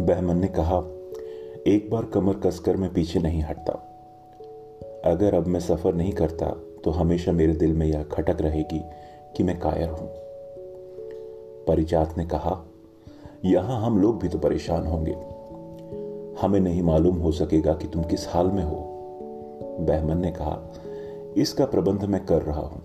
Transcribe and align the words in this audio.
बहमन 0.00 0.36
ने 0.36 0.46
कहा, 0.46 0.78
एक 1.66 1.88
बार 1.90 2.04
कमर 2.04 2.34
कसकर 2.34 2.76
मैं 2.76 2.92
पीछे 2.92 3.18
नहीं 3.18 3.42
हटता। 3.42 3.72
अगर 5.04 5.34
अब 5.34 5.46
मैं 5.46 5.60
सफ़र 5.60 5.94
नहीं 5.94 6.12
करता 6.12 6.46
तो 6.84 6.90
हमेशा 6.90 7.32
मेरे 7.32 7.52
दिल 7.52 7.72
में 7.72 7.86
यह 7.86 8.02
खटक 8.02 8.40
रहेगी 8.40 8.82
कि 9.36 9.42
मैं 9.42 9.58
कायर 9.60 9.88
हूँ। 9.88 10.08
परिजात 11.66 12.18
ने 12.18 12.24
कहा, 12.26 12.64
यहाँ 13.44 13.80
हम 13.82 13.98
लोग 13.98 14.20
भी 14.20 14.28
तो 14.28 14.38
परेशान 14.38 14.86
होंगे। 14.86 15.16
हमें 16.40 16.60
नहीं 16.60 16.82
मालूम 16.82 17.16
हो 17.16 17.32
सकेगा 17.32 17.74
कि 17.74 17.86
तुम 17.86 18.02
किस 18.02 18.28
हाल 18.28 18.46
में 18.46 18.64
हो। 18.64 18.76
बहमन 19.80 20.18
ने 20.18 20.30
कहा, 20.30 20.72
इसका 21.36 21.64
प्रबंध 21.64 22.04
मैं 22.04 22.26
कर 22.26 22.42
रहा 22.42 22.60
हूँ। 22.60 22.82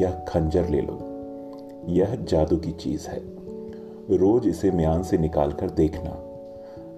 यह 0.00 0.10
खंजर 0.28 0.68
ले 0.68 0.80
लो। 0.80 0.98
यह 1.88 2.14
जादू 2.14 2.56
की 2.56 2.72
चीज़ 2.72 3.08
है। 3.08 3.20
रोज 4.16 4.46
इसे 4.46 4.70
म्यान 4.70 5.02
से 5.02 5.18
निकालकर 5.18 5.70
देखना। 5.70 6.22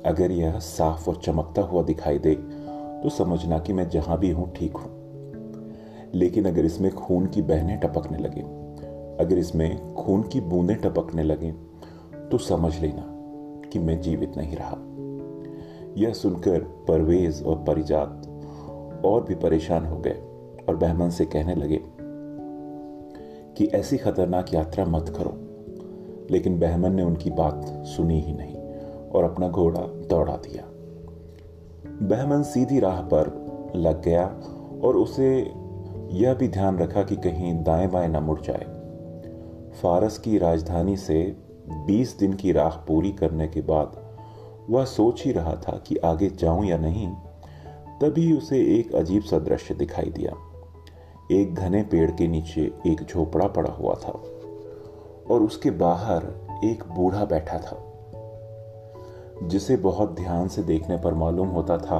अगर 0.07 0.31
यह 0.31 0.59
साफ़ 0.59 1.09
और 1.11 1.17
चमकता 1.17 1.63
हुआ 1.63 1.83
दिखाई 1.83 2.19
दे 2.19 2.35
तो 3.03 3.09
समझना 3.09 3.59
कि 3.59 3.73
मैं 3.73 3.89
जहाँ 3.89 4.19
भी 4.19 4.31
हूँ 4.31 4.51
ठीक 4.57 4.77
हूँ। 4.77 4.97
लेकिन 6.15 6.45
अगर 6.45 6.65
इसमें 6.65 6.91
खून 6.93 7.27
की 7.27 7.43
बहनें 7.43 7.79
टपकने 7.81 8.19
लगे, 8.19 8.41
अगर 9.21 9.39
इसमें 9.39 9.95
खून 9.95 10.23
की 10.23 10.41
बूंदें 10.41 10.77
टपकने 10.77 11.23
लगे 11.23 11.53
तो 12.31 12.39
समझ 12.39 12.79
लेना 12.81 13.05
कि 13.71 13.79
मैं 13.79 14.01
जीवित 14.01 14.37
नहीं 14.37 14.57
रहा। 14.57 14.77
यह 15.97 16.13
सुनकर 16.13 16.61
परवेज 16.89 17.43
और 17.43 17.65
परिजात 17.65 19.03
और 19.05 19.25
भी 19.25 19.35
परेशान 19.35 19.87
हो 19.87 19.99
गए 19.99 20.21
और 20.69 20.77
बहमन 20.77 21.11
से 21.11 21.25
कहने 21.25 21.55
लगे, 21.55 21.81
कि 23.57 23.67
ऐसी 23.67 23.97
खतरनाक 23.97 24.55
यात्रा 24.55 24.85
मत 24.85 25.15
करो। 25.19 25.33
लेकिन 26.31 26.59
बहमन 26.61 26.95
ने 26.95 27.03
उनकी 27.03 27.31
बात 27.31 27.65
सुनी 27.87 28.21
ही 28.21 28.33
नहीं। 28.33 28.58
और 29.15 29.25
अपना 29.25 29.49
घोड़ा 29.49 29.81
दौड़ा 29.81 30.37
दिया। 30.37 30.65
बहमन 32.07 32.43
सीधी 32.43 32.81
राह 32.81 33.01
पर 33.01 33.49
लग 33.77 34.03
गया 34.03 34.27
और 34.85 34.97
उसे 34.97 35.53
यह 36.11 36.35
भी 36.35 36.49
ध्यान 36.49 36.79
रखा 36.79 37.03
कि 37.03 37.17
कहीं 37.17 37.63
दाएँ 37.65 37.89
बाएँ 37.89 38.09
न 38.09 38.17
मुड़ 38.17 38.41
जाए। 38.41 38.79
फारस 39.83 40.19
की 40.19 40.39
राजधानी 40.39 40.97
से 40.97 41.37
20 41.87 42.19
दिन 42.19 42.33
की 42.33 42.53
राह 42.53 42.71
पूरी 42.71 43.13
करने 43.13 43.49
के 43.49 43.61
बाद 43.61 44.09
वह 44.71 44.85
सोच 44.85 45.25
ही 45.25 45.33
रहा 45.33 45.55
था 45.55 45.83
कि 45.87 45.97
आगे 45.97 46.29
जाऊँ 46.29 46.67
या 46.67 46.79
नहीं, 46.79 47.09
तभी 48.01 48.33
उसे 48.33 48.59
एक 48.59 48.95
अजीब 48.95 49.23
सा 49.23 49.39
दृश्य 49.39 49.75
दिखाई 49.75 50.11
दिया। 50.11 50.33
एक 51.33 51.55
घने 51.55 51.83
पेड़ 51.83 52.11
के 52.11 52.29
नीचे 52.29 52.73
एक 52.87 53.03
झोपड़ा 53.03 53.47
पड़ा 53.47 53.71
हुआ 53.71 53.95
था 53.95 54.23
और 55.31 55.43
उसके 55.43 55.71
बाहर 55.71 56.27
एक 56.65 56.85
बूढ़ा 56.85 57.25
बैठा 57.25 57.59
था। 57.59 57.88
जिसे 59.43 59.77
बहुत 59.77 60.15
ध्यान 60.15 60.49
से 60.49 60.63
देखने 60.63 60.97
पर 60.97 61.15
मालूम 61.15 61.49
होता 61.49 61.79
था 61.79 61.99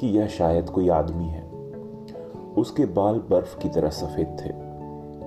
कि 0.00 0.06
यह 0.06 0.26
शायद 0.26 0.70
कोई 0.70 0.88
आदमी 0.88 1.24
है। 1.24 1.50
उसके 2.56 2.86
बाल 2.86 3.14
बर्फ़ 3.30 3.58
की 3.58 3.68
तरह 3.68 3.90
सफ़ेद 3.90 4.36
थे। 4.40 4.70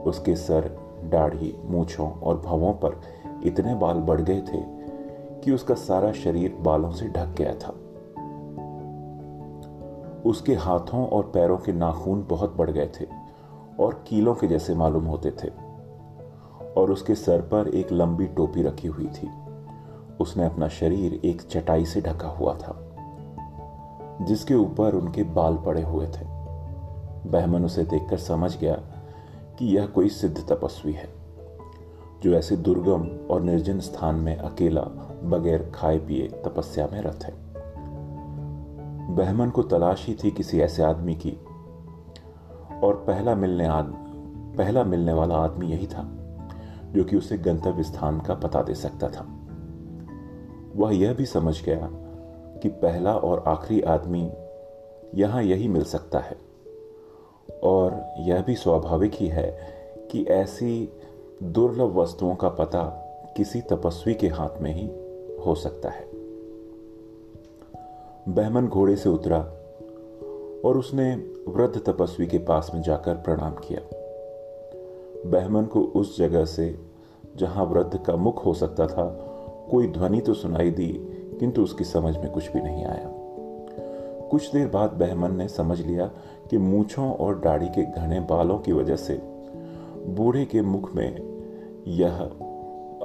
उसके 0.10 0.36
सर, 0.36 0.80
दाढ़ी, 1.04 1.58
मूछों 1.66 2.12
और 2.12 2.38
भवों 2.38 2.74
पर 2.74 3.02
इतने 3.44 3.76
बाल 3.76 3.98
बढ़ 3.98 4.22
गए 4.22 4.42
थे 4.42 4.62
कि 5.42 5.52
उसका 5.52 5.74
सारा 5.74 6.12
शरीर 6.12 6.58
बालों 6.62 6.92
से 6.92 7.08
ढक 7.08 7.36
गया 7.38 7.54
था। 7.54 7.76
उसके 10.26 10.54
हाथों 10.54 11.08
और 11.08 11.24
पैरों 11.24 11.58
के 11.58 11.74
नाखून 11.74 12.26
बहुत 12.30 12.56
बढ़ 12.56 12.72
गए 12.72 12.90
थे 13.02 13.06
और 13.80 14.04
कीलों 14.08 14.36
के 14.36 14.48
जैसे 14.48 14.76
मालूम 14.76 15.06
होते 15.06 15.32
थे। 15.32 15.50
और 16.78 16.92
उसके 16.92 17.16
सर 17.16 17.42
पर 17.42 17.68
एक 17.68 17.92
लंबी 17.92 18.26
टोपी 18.26 18.64
रखी 18.64 18.88
हुई 18.88 19.08
थी। 19.08 19.30
उसने 20.20 20.46
अपना 20.46 20.68
शरीर 20.68 21.22
एक 21.26 21.42
चटाई 21.42 21.86
से 21.86 22.02
ढका 22.02 22.28
हुआ 22.28 22.54
था 22.54 22.80
जिसके 24.22 24.56
ऊपर 24.56 24.96
उनके 24.96 25.24
बाल 25.24 25.58
पड़े 25.58 25.82
हुए 25.82 26.08
थे। 26.08 26.26
बहमन 27.30 27.66
उसे 27.66 27.84
देखकर 27.84 28.18
समझ 28.18 28.58
गया 28.58 28.76
कि 29.60 29.66
यह 29.78 29.86
कोई 29.86 30.10
सिद्ध 30.10 30.38
तपस्वी 30.50 30.94
है 30.94 31.10
जो 32.24 32.34
ऐसे 32.34 32.58
दुर्गम 32.58 33.08
और 33.32 33.42
निर्जन 33.42 33.80
स्थान 33.80 34.16
में 34.16 34.38
अकेला 34.38 34.82
बगैर 35.24 35.72
खाए 35.76 35.98
पिए 35.98 36.28
तपस्या 36.28 36.88
में 36.92 37.02
रत 37.02 37.20
है। 37.24 37.34
बहमन 39.16 39.50
को 39.50 39.64
तलाश 39.64 40.06
ही 40.08 40.16
थी 40.24 40.32
किसी 40.32 40.60
ऐसे 40.60 40.84
आदमी 40.84 41.16
की 41.16 41.32
और 42.84 43.04
पहला 43.08 43.36
मिलने 43.36 43.66
आद, 43.66 43.94
पहला 44.58 44.84
मिलने 44.84 45.14
वाला 45.14 45.36
आदमी 45.36 45.68
यही 45.68 45.88
था 45.88 46.10
जो 46.92 47.04
कि 47.04 47.18
उसे 47.18 47.38
गंतव्य 47.38 47.84
स्थान 47.84 48.20
का 48.20 48.36
पता 48.36 48.62
दे 48.62 48.76
सकता 48.76 49.10
था। 49.10 49.26
वह 50.76 50.96
यह 50.96 51.14
भी 51.14 51.26
समझ 51.26 51.66
गया 51.66 51.90
कि 52.58 52.70
पहला 52.70 53.16
और 53.16 53.44
आखिरी 53.48 53.82
आदमी 53.82 54.32
यहाँ 55.16 55.44
यही 55.44 55.68
मिल 55.68 55.84
सकता 55.84 56.20
है। 56.20 56.38
और 57.64 58.06
यह 58.20 58.42
भी 58.42 58.56
स्वाभाविक 58.56 59.12
ही 59.14 59.28
है 59.28 59.60
कि 60.12 60.24
ऐसी 60.24 60.90
दुर्लभ 61.44 61.96
वस्तुओं 61.98 62.36
का 62.36 62.50
पता 62.50 62.84
किसी 63.38 63.62
तपस्वी 63.62 64.14
के 64.14 64.28
हाथ 64.28 64.62
में 64.62 64.74
ही 64.74 64.88
हो 65.46 65.56
सकता 65.56 65.90
है। 65.90 66.06
बहमन 68.30 68.68
घोड़े 68.68 68.96
से 68.96 69.10
उतरा 69.10 69.40
और 70.66 70.78
उसने 70.78 71.16
वृद्ध 71.48 71.86
तपस्वी 71.86 72.28
के 72.28 72.38
पास 72.38 72.72
में 72.74 72.82
जाकर 72.82 73.16
प्रणाम 73.16 73.52
किया। 73.52 73.82
बहमन 75.26 75.66
को 75.66 75.82
उस 75.82 76.18
जगह 76.18 76.46
से 76.46 76.80
जहाँ 77.38 77.66
वृद्ध 77.66 78.04
का 78.04 78.16
मुख 78.16 78.46
हो 78.46 78.54
सकता 78.54 78.88
था 78.88 79.30
कोई 79.74 79.88
ध्वनि 79.88 80.22
तो 80.22 80.34
सुनाई 80.34 80.72
दी, 80.72 80.88
किंतु 81.40 81.64
उसकी 81.64 81.84
समझ 81.84 82.18
में 82.18 82.32
कुछ 82.32 82.52
भी 82.52 82.62
नहीं 82.62 82.86
आया। 82.86 83.10
कुछ 84.32 84.52
देर 84.52 84.68
बाद 84.68 84.92
बहमन 84.92 85.36
ने 85.36 85.48
समझ 85.48 85.82
लिया 85.82 86.08
कि 86.50 86.58
मूछों 86.58 87.14
और 87.14 87.40
दाढ़ी 87.40 87.68
के 87.68 87.86
घने 87.86 88.20
बालों 88.20 88.60
की 88.60 88.72
वजह 88.72 88.96
से 88.96 89.14
बूढ़े 90.08 90.46
के 90.46 90.62
मुख 90.62 90.96
में 90.96 91.22
यह 91.88 92.14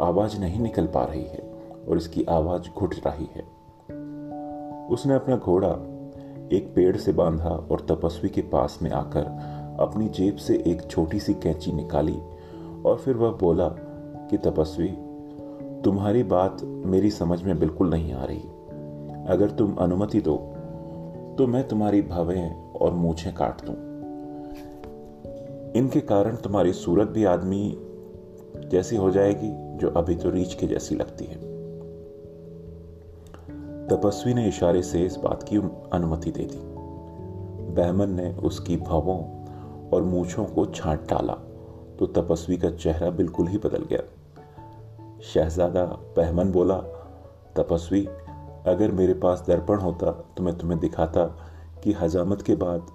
आवाज़ 0.00 0.40
नहीं 0.40 0.60
निकल 0.60 0.86
पा 0.86 1.04
रही 1.04 1.24
है 1.24 1.52
और 1.88 1.96
इसकी 1.96 2.24
आवाज़ 2.24 2.62
घुट 2.78 2.94
रही 3.06 3.28
है। 3.34 3.42
उसने 4.86 5.14
अपना 5.14 5.36
घोड़ा 5.36 5.72
एक 6.52 6.72
पेड़ 6.76 6.96
से 6.96 7.12
बांधा 7.12 7.50
और 7.50 7.80
तपस्वी 7.80 8.30
के 8.30 8.40
पास 8.40 8.78
में 8.82 8.90
आकर 8.90 9.24
अपनी 9.80 10.08
जेब 10.08 10.36
से 10.36 10.64
एक 10.66 10.90
छोटी 10.90 11.20
सी 11.20 11.34
कैंची 11.34 11.72
निकाली 11.72 12.18
और 12.86 12.96
फिर 12.96 13.14
वह 13.14 13.30
बोला 13.30 13.68
कि, 14.30 14.36
तपस्वी 14.36 15.07
तुम्हारी 15.84 16.22
बात 16.22 16.62
मेरी 16.62 17.10
समझ 17.10 17.42
में 17.42 17.58
बिल्कुल 17.58 17.90
नहीं 17.90 18.12
आ 18.12 18.24
रही। 18.24 18.40
अगर 19.28 19.50
तुम 19.50 19.74
अनुमति 19.74 20.20
दो 20.20 20.36
तो 21.38 21.46
मैं 21.46 21.68
तुम्हारी 21.68 22.02
भवें 22.02 22.72
और 22.72 22.92
मूछें 22.92 23.32
काट 23.34 23.60
दूँ। 23.64 23.74
इनके 25.72 26.00
कारण 26.00 26.36
तुम्हारी 26.36 26.72
सूरत 26.72 27.08
भी 27.08 27.24
आदमी 27.24 27.78
जैसी 28.68 28.96
हो 28.96 29.10
जाएगी, 29.10 29.50
जो 29.78 29.88
अभी 29.90 30.14
तो 30.14 30.30
रीछ 30.30 30.54
के 30.54 30.66
जैसी 30.66 30.94
लगती 30.94 31.24
है। 31.24 31.36
तपस्वी 33.88 34.34
ने 34.34 34.48
इशारे 34.48 34.82
से 34.82 35.06
इस 35.06 35.16
बात 35.16 35.42
की 35.42 35.56
अनुमति 35.92 36.30
दे 36.30 36.44
दी। 36.44 36.60
बहमन 37.74 38.10
ने 38.10 38.32
उसकी 38.34 38.76
भवों 38.76 39.18
और 39.88 40.02
मूछों 40.02 40.44
को 40.44 40.66
छांट 40.66 41.00
डाला 41.00 41.34
तो 41.98 42.06
तपस्वी 42.06 42.56
का 42.56 42.70
चेहरा 42.70 43.10
बिल्कुल 43.10 43.48
ही 43.48 43.58
बदल 43.58 43.84
गया। 43.84 44.02
शहजादा 45.22 45.84
बहमन 46.16 46.52
बोला, 46.52 46.76
तपस्वी, 47.56 48.06
अगर 48.66 48.92
मेरे 48.92 49.14
पास 49.14 49.44
दर्पण 49.48 49.78
होता 49.78 50.10
तो 50.36 50.42
मैं 50.42 50.58
तुम्हें 50.58 50.80
दिखाता 50.80 51.24
कि 51.84 51.92
हजामत 51.92 52.42
के 52.42 52.54
बाद 52.54 52.86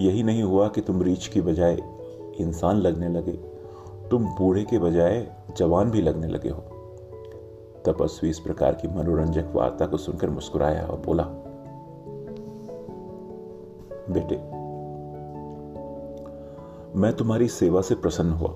यही 0.00 0.22
नहीं 0.22 0.42
हुआ 0.42 0.68
कि 0.68 0.80
तुम 0.80 1.02
रीछ 1.02 1.28
की 1.28 1.40
बजाय 1.40 1.78
इंसान 2.40 2.76
लगने 2.76 3.08
लगे। 3.08 3.32
तुम 4.10 4.24
बूढ़े 4.24 4.64
के 4.64 4.78
बजाय 4.78 5.26
जवान 5.56 5.90
भी 5.90 6.02
लगने 6.02 6.26
लगे 6.26 6.48
हो। 6.48 6.60
तपस्वी 7.86 8.30
इस 8.30 8.38
प्रकार 8.38 8.74
की 8.74 8.88
मनोरंजक 8.88 9.52
वार्ता 9.54 9.86
को 9.86 9.96
सुनकर 9.96 10.30
मुस्कुराया 10.30 10.86
और 10.86 10.98
बोला, 10.98 11.22
बेटे, 14.10 14.36
मैं 17.00 17.12
तुम्हारी 17.12 17.48
सेवा 17.48 17.80
से 17.80 17.94
प्रसन्न 17.94 18.30
हुआ। 18.30 18.50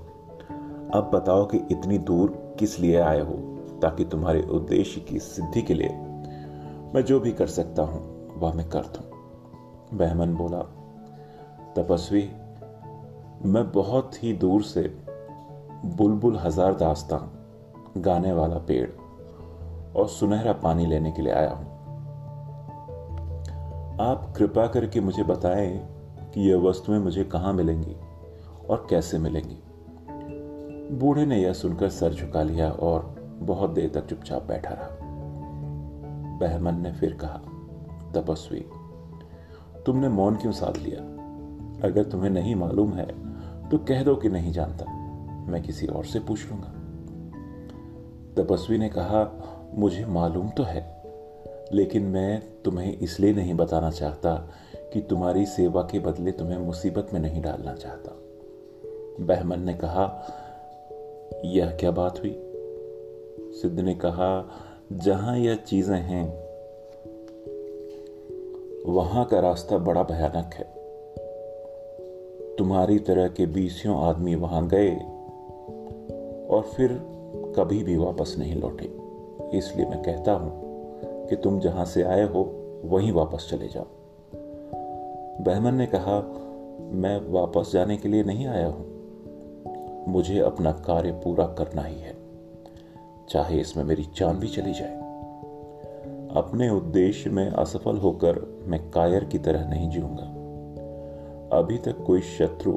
अब 0.94 1.10
बताओ 1.14 1.46
कि 1.46 1.58
इतनी 1.70 1.98
दूर 1.98 2.43
किस 2.58 2.80
लिए 2.80 2.96
आए 2.96 3.20
हो 3.20 3.34
ताकि 3.82 4.04
तुम्हारे 4.04 4.42
उद्देश्य 4.42 5.00
की 5.00 5.18
सिद्धि 5.18 5.62
के 5.62 5.74
लिए 5.74 5.88
मैं 6.94 7.02
जो 7.04 7.20
भी 7.20 7.32
कर 7.32 7.46
सकता 7.46 7.82
हूँ, 7.82 8.02
वह 8.38 8.52
मैं 8.52 8.68
कर 8.68 8.80
दूँ। 8.80 9.04
बहमन 9.98 10.34
बोला, 10.34 10.60
तपस्वी, 11.76 12.22
मैं 13.44 13.72
बहुत 13.72 14.22
ही 14.24 14.32
दूर 14.32 14.62
से 14.62 14.82
बुलबुल 15.84 16.36
हज़ार 16.36 16.74
दास्तां, 16.74 17.20
गाने 18.02 18.32
वाला 18.32 18.58
पेड़ 18.58 18.90
और 19.96 20.08
सुनहरा 20.08 20.52
पानी 20.52 20.86
लेने 20.86 21.12
के 21.12 21.22
लिए 21.22 21.32
आया 21.32 21.50
हूँ। 21.50 21.74
आप 24.00 24.32
कृपा 24.36 24.66
करके 24.66 25.00
मुझे 25.00 25.22
बताएँ 25.22 25.88
कि 26.34 26.50
यह 26.50 26.56
वस्तुएँ 26.56 26.98
मुझे 26.98 27.24
कहाँ 27.24 27.52
मिलेंगी 27.52 27.96
और 28.70 28.86
कैसे 28.90 29.18
मिलेंगी। 29.18 29.63
बूढ़े 30.92 31.26
ने 31.26 31.42
यह 31.42 31.52
सुनकर 31.52 31.88
सर 31.88 32.14
झुका 32.14 32.42
लिया 32.42 32.70
और 32.70 33.14
बहुत 33.40 33.70
देर 33.70 33.90
तक 33.90 34.06
चुपचाप 34.06 34.42
बैठा 34.42 34.70
रहा। 34.70 34.88
बहमन 36.38 36.80
ने 36.80 36.92
फिर 36.92 37.12
कहा, 37.14 37.40
तपस्वी, 38.14 38.64
तुमने 39.86 40.08
मौन 40.08 40.36
क्यों 40.36 40.52
साध 40.52 40.76
लिया? 40.76 41.00
अगर 41.88 42.04
तुम्हें 42.04 42.30
नहीं 42.30 42.54
मालूम 42.54 42.92
है 42.92 43.06
तो 43.68 43.78
कह 43.78 44.02
दो 44.02 44.14
कि 44.16 44.28
नहीं 44.28 44.52
जानता। 44.52 44.84
मैं 45.48 45.62
किसी 45.62 45.86
और 45.86 46.04
से 46.04 46.20
पूछ 46.20 46.50
लूँगा। 46.50 46.68
तपस्वी 48.34 48.78
ने 48.78 48.88
कहा, 48.88 49.22
मुझे 49.74 50.04
मालूम 50.06 50.50
तो 50.50 50.62
है, 50.62 51.02
लेकिन 51.72 52.02
मैं 52.02 52.42
तुम्हें 52.62 52.98
इसलिए 52.98 53.32
नहीं 53.32 53.54
बताना 53.54 53.90
चाहता 53.90 54.34
कि 54.92 55.00
तुम्हारी 55.00 55.46
सेवा 55.46 55.82
के 55.82 55.98
बदले 55.98 56.32
तुम्हें 56.32 56.58
मुसीबत 56.58 57.10
में 57.12 57.20
नहीं 57.20 57.42
डालना 57.42 57.74
चाहता। 57.74 58.16
बहमन 59.20 59.60
ने 59.60 59.74
कहा 59.74 60.06
यह 61.44 61.70
क्या 61.70 61.90
बात 61.90 62.20
हुई? 62.20 62.40
सिद्ध 63.62 63.80
ने 63.80 63.94
कहा, 63.94 64.50
जहाँ 64.92 65.38
यह 65.38 65.54
चीज़ें 65.54 65.98
हैं, 65.98 66.44
वहाँ 68.86 69.24
का 69.24 69.40
रास्ता 69.40 69.78
बड़ा 69.78 70.02
भयानक 70.02 70.54
है। 70.54 70.74
तुम्हारी 72.56 72.98
तरह 72.98 73.28
के 73.28 73.46
बीसियों 73.46 74.04
आदमी 74.04 74.34
वहाँ 74.34 74.68
गए 74.68 74.94
और 76.46 76.62
फिर 76.62 76.88
कभी 77.56 77.82
भी 77.82 77.96
वापस 77.96 78.36
नहीं 78.38 78.54
लौटे। 78.54 78.90
इसलिए 79.58 79.86
मैं 79.86 80.02
कहता 80.02 80.32
हूँ 80.32 80.52
कि 81.28 81.36
तुम 81.36 81.60
जहाँ 81.60 81.84
से 81.84 82.02
आए 82.02 82.24
हो, 82.24 82.52
वहीं 82.84 83.12
वापस 83.12 83.48
चले 83.50 83.68
जाओ। 83.68 83.86
बहमन 85.44 85.74
ने 85.74 85.86
कहा, 85.86 86.20
मैं 86.80 87.32
वापस 87.32 87.70
जाने 87.72 87.96
के 87.96 88.08
लिए 88.08 88.22
नहीं 88.22 88.46
आया 88.46 88.66
हूँ। 88.66 88.93
मुझे 90.08 90.40
अपना 90.40 90.72
कार्य 90.72 91.12
पूरा 91.12 91.46
करना 91.46 91.82
ही 91.82 92.00
है। 92.00 92.16
चाहे 93.28 93.60
इसमें 93.60 93.84
मेरी 93.84 94.02
जान 94.02 94.38
भी 94.38 94.48
चली 94.48 94.72
जाए। 94.72 95.04
अपने 96.36 96.70
उद्देश्य 96.70 97.30
में 97.30 97.50
असफल 97.50 97.96
होकर 97.96 98.64
मैं 98.66 98.90
कायर 98.90 99.24
की 99.24 99.38
तरह 99.38 99.68
नहीं 99.68 99.90
जीऊँगा। 99.90 100.34
अभी 101.58 101.78
तक 101.78 102.04
कोई 102.06 102.20
शत्रु 102.20 102.72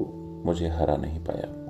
मुझे 0.46 0.68
हरा 0.68 0.96
नहीं 0.96 1.20
पाया। 1.20 1.68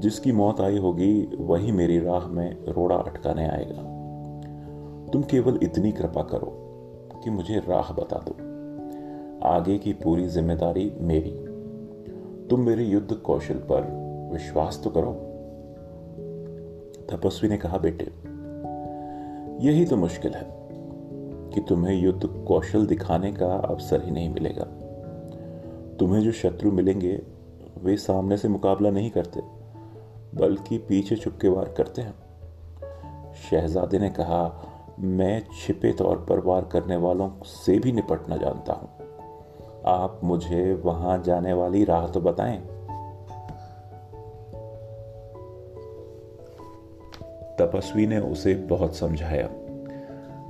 जिसकी 0.00 0.32
मौत 0.32 0.60
आई 0.60 0.78
होगी, 0.78 1.36
वही 1.36 1.72
मेरी 1.72 2.00
राह 2.00 2.26
में 2.26 2.64
रोड़ा 2.64 2.96
अटकाने 2.96 3.48
आएगा। 3.48 3.82
तुम 5.12 5.22
केवल 5.22 5.60
इतनी 5.62 5.92
कृपा 5.92 6.22
करो 6.22 6.56
कि 7.24 7.30
मुझे 7.30 7.58
राह 7.58 7.92
बता 7.92 8.24
दो। 8.28 8.50
आगे 9.48 9.78
की 9.78 9.92
पूरी 9.92 10.26
ज़िम्मेदारी 10.26 10.92
मेरी। 11.00 11.44
तुम 12.48 12.60
मेरे 12.60 12.84
युद्ध 12.84 13.14
कौशल 13.14 13.54
पर 13.54 14.09
विश्वास 14.32 14.80
तो 14.84 14.90
करो। 14.90 15.26
तपस्वी 17.10 17.48
ने 17.48 17.56
कहा, 17.56 17.78
बेटे, 17.78 18.12
यही 19.66 19.84
तो 19.84 19.96
मुश्किल 19.96 20.34
है 20.34 20.60
कि 21.50 21.60
तुम्हें 21.60 22.00
युद्ध 22.00 22.26
कौशल 22.26 22.86
दिखाने 22.86 23.32
का 23.32 23.46
अवसर 23.46 24.04
ही 24.04 24.10
नहीं 24.10 24.34
मिलेगा। 24.34 24.64
तुम्हें 25.96 26.22
जो 26.22 26.32
शत्रु 26.32 26.72
मिलेंगे, 26.72 27.22
वे 27.82 27.96
सामने 27.96 28.36
से 28.36 28.48
मुकाबला 28.48 28.90
नहीं 28.90 29.10
करते, 29.10 29.40
बल्कि 30.34 30.78
पीछे 30.78 31.16
छुपके 31.16 31.48
वार 31.48 31.64
करते 31.64 32.02
हैं। 32.02 32.14
शहजादे 33.50 33.98
ने 33.98 34.10
कहा, 34.10 34.66
मैं 35.00 35.46
छिपे 35.60 35.92
तौर 35.92 36.26
पर 36.28 36.40
वार 36.40 36.64
करने 36.64 36.96
वालों 36.96 37.30
से 37.44 37.78
भी 37.78 37.92
निपटना 37.92 38.36
जानता 38.36 38.72
हूँ। 38.72 38.90
आप 39.86 40.20
मुझे 40.24 40.82
वहाँ 40.84 41.22
जाने 41.22 41.52
वाली 41.52 41.84
राह 41.84 42.06
तो 42.06 42.20
बताएँ 42.20 42.79
तपस्वी 47.60 48.06
ने 48.06 48.18
उसे 48.18 48.54
बहुत 48.68 48.96
समझाया। 48.96 49.48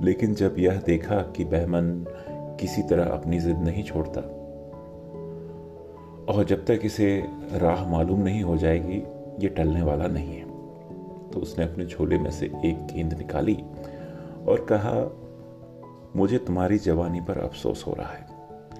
लेकिन 0.01 0.35
जब 0.35 0.55
यह 0.59 0.81
देखा 0.85 1.21
कि 1.35 1.45
बहमन 1.45 2.05
किसी 2.59 2.81
तरह 2.81 3.05
अपनी 3.05 3.39
जिद 3.39 3.57
नहीं 3.57 3.83
छोड़ता, 3.83 4.21
और 6.29 6.45
जब 6.45 6.65
तक 6.65 6.81
इसे 6.83 7.07
राह 7.53 7.87
मालूम 7.87 8.19
नहीं 8.19 8.41
हो 8.43 8.57
जाएगी, 8.57 8.97
ये 9.39 9.49
टलने 9.49 9.81
वाला 9.81 10.07
नहीं 10.07 10.35
है। 10.35 10.49
तो 11.31 11.39
उसने 11.39 11.65
अपने 11.65 11.85
झोले 11.85 12.17
में 12.19 12.29
से 12.31 12.45
एक 12.65 12.85
गेंद 12.87 13.13
निकाली 13.13 13.55
और 14.47 14.65
कहा, 14.71 14.95
मुझे 16.15 16.37
तुम्हारी 16.37 16.77
जवानी 16.77 17.21
पर 17.21 17.37
अफसोस 17.37 17.83
हो 17.87 17.93
रहा 17.93 18.07
है, 18.07 18.25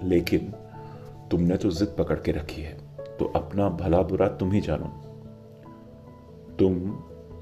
लेकिन 0.04 0.54
तुमने 1.32 1.58
तो 1.58 1.70
जिद 1.72 1.96
पकड़ 2.00 2.20
के 2.20 2.32
रखी 2.32 2.62
है 2.62 2.74
तो 3.20 3.32
अपना 3.36 3.70
भला 3.70 4.02
बुरा 4.02 4.28
तुम 4.38 4.52
ही 4.52 4.62
जानो। 4.62 4.88
तुम 6.60 6.80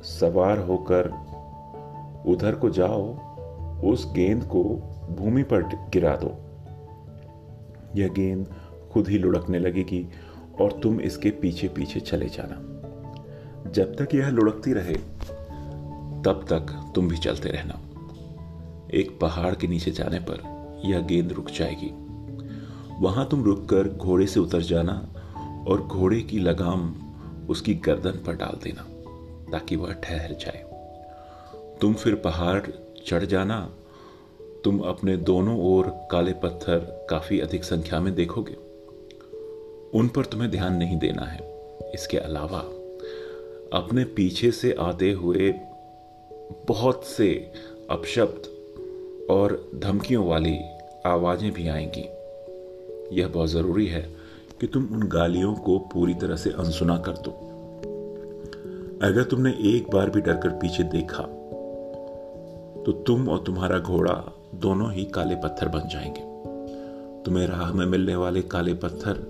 सवार 0.04 0.60
होकर 0.60 1.30
उधर 2.28 2.56
को 2.56 2.70
जाओ, 2.70 3.18
उस 3.82 4.14
गेंद 4.14 4.44
को 4.44 4.64
भूमि 5.20 5.44
पर 5.44 5.64
गिरा 5.64 6.16
दो। 6.16 6.38
यह 7.96 8.08
गेंद 8.08 8.48
खुद 8.92 9.08
ही 9.08 9.18
लुढ़कने 9.18 9.60
लगेगी 9.60 10.08
और 10.62 10.80
तुम 10.84 11.02
इसके 11.02 11.30
पीछे 11.30 11.68
पीछे 11.68 12.00
चले 12.00 12.26
जाना। 12.26 12.56
जब 13.72 13.96
तक 13.96 14.16
यह 14.16 14.30
लुढ़कती 14.30 14.74
रहे, 14.74 14.96
तब 16.24 16.46
तक 16.50 16.92
तुम 16.96 17.08
भी 17.08 17.18
चलते 17.18 17.50
रहना। 17.50 17.80
एक 18.94 19.20
पहाड़ 19.20 19.56
के 19.56 19.68
नीचे 19.68 19.92
जाने 19.92 20.20
पर 20.20 20.70
यह 20.86 21.00
गेंद 21.00 21.32
रुक 21.32 21.50
जाएगी। 21.50 21.92
वहाँ 23.00 23.28
तुम 23.32 23.44
रुककर 23.44 23.98
घोड़े 23.98 24.28
से 24.28 24.40
उतर 24.40 24.62
जाना 24.62 25.08
और 25.68 25.82
घोड़े 25.82 26.22
की 26.22 26.40
लगाम 26.40 26.96
उसकी 27.50 27.74
गर्दन 27.74 28.12
पर 28.12 28.36
डाल 28.36 28.60
देना। 28.64 28.89
ताकि 29.52 29.76
वह 29.76 29.94
ठहर 29.94 30.32
जाए। 30.32 30.64
तुम 31.82 31.94
फिर 31.94 32.16
पहाड़ 32.16 32.62
चढ़ 33.08 33.26
जाना। 33.26 33.76
तुम 34.64 34.80
अपने 34.80 35.18
दोनों 35.18 35.62
ओर 35.62 35.88
काले 36.12 36.34
पत्थर 36.34 37.08
काफ़ी 37.10 37.40
अधिक 37.40 37.64
संख्या 37.64 38.00
में 38.00 38.16
देखोगे। 38.16 38.54
उन 40.00 40.08
पर 40.08 40.26
तुम्हें 40.26 40.52
ध्यान 40.52 40.74
नहीं 40.74 40.98
देना 40.98 41.22
है। 41.22 41.40
इसके 41.94 42.18
अलावा, 42.18 42.60
अपने 43.80 44.04
पीछे 44.04 44.52
से 44.52 44.76
आते 44.80 45.12
हुए 45.12 45.54
बहुत 46.68 47.04
से 47.04 47.52
अपशब्द 47.90 48.60
और 49.30 49.72
धमकियों 49.76 50.28
वाली 50.28 50.60
आवाज़ें 51.06 51.52
भी 51.52 51.68
आएँगी। 51.68 52.06
यह 53.22 53.28
बहुत 53.28 53.50
ज़रूरी 53.50 53.88
है 53.88 54.16
कि 54.62 54.68
तुम 54.68 54.86
उन 54.86 55.08
गालियों 55.08 55.56
को 55.56 55.80
पूरी 55.80 56.14
तरह 56.14 56.36
से 56.36 56.50
अनसुना 56.50 56.98
कर 56.98 57.12
दो। 57.12 57.49
अगर 59.04 59.24
तुमने 59.24 59.50
एक 59.52 59.90
बार 59.94 60.10
भी 60.10 60.22
डरकर 60.22 60.50
पीछे 60.50 60.84
देखा 60.84 61.24
तो 62.84 62.92
तुम 63.08 63.30
और 63.30 63.44
तुम्हारा 63.44 63.80
घोड़ा 63.80 64.14
दोनों 64.56 64.92
ही 64.94 65.06
काले 65.06 65.36
पत्थर 65.36 65.68
बन 65.68 65.88
जाएँगे। 65.88 66.22
तुम्हें 67.24 67.48
राह 67.48 67.72
में 67.74 67.86
मिलने 67.86 68.16
वाले 68.16 68.42
काले 68.42 68.74
पत्थर 68.74 69.22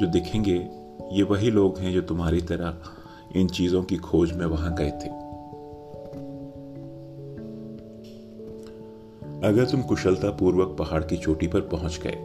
जो 0.00 0.06
दिखेंगे, 0.06 0.56
ये 1.12 1.22
वही 1.22 1.50
लोग 1.50 1.78
हैं 1.78 1.92
जो 1.92 2.00
तुम्हारी 2.00 2.40
तरह 2.40 3.38
इन 3.40 3.48
चीज़ों 3.48 3.82
की 3.82 3.96
खोज 3.96 4.32
में 4.32 4.46
वहाँ 4.46 4.74
गए 4.74 4.90
थे। 4.90 5.08
अगर 9.48 9.70
तुम 9.70 9.82
कुशलता 9.82 10.30
पूर्वक 10.30 10.76
पहाड़ 10.78 11.04
की 11.04 11.16
चोटी 11.16 11.46
पर 11.46 11.60
पहुँच 11.60 12.00
गए 12.02 12.16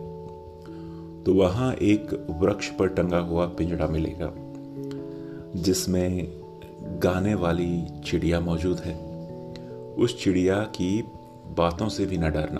तो 1.24 1.34
वहाँ 1.34 1.74
एक 1.74 2.28
वृक्ष 2.42 2.70
पर 2.70 2.88
टंगा 2.88 3.20
हुआ 3.20 3.46
पिंजड़ा 3.48 3.88
मिलेगा। 3.88 4.45
जिसमें 5.56 6.28
गाने 7.04 7.36
वाली 7.36 7.88
चिड़िया 8.06 8.40
मौजूद 8.40 8.80
है। 8.80 8.96
उस 9.96 10.24
चिड़िया 10.24 10.60
की 10.60 11.02
बातों 11.58 11.90
से 11.90 12.06
भी 12.06 12.18
न 12.18 12.22
डरना 12.22 12.60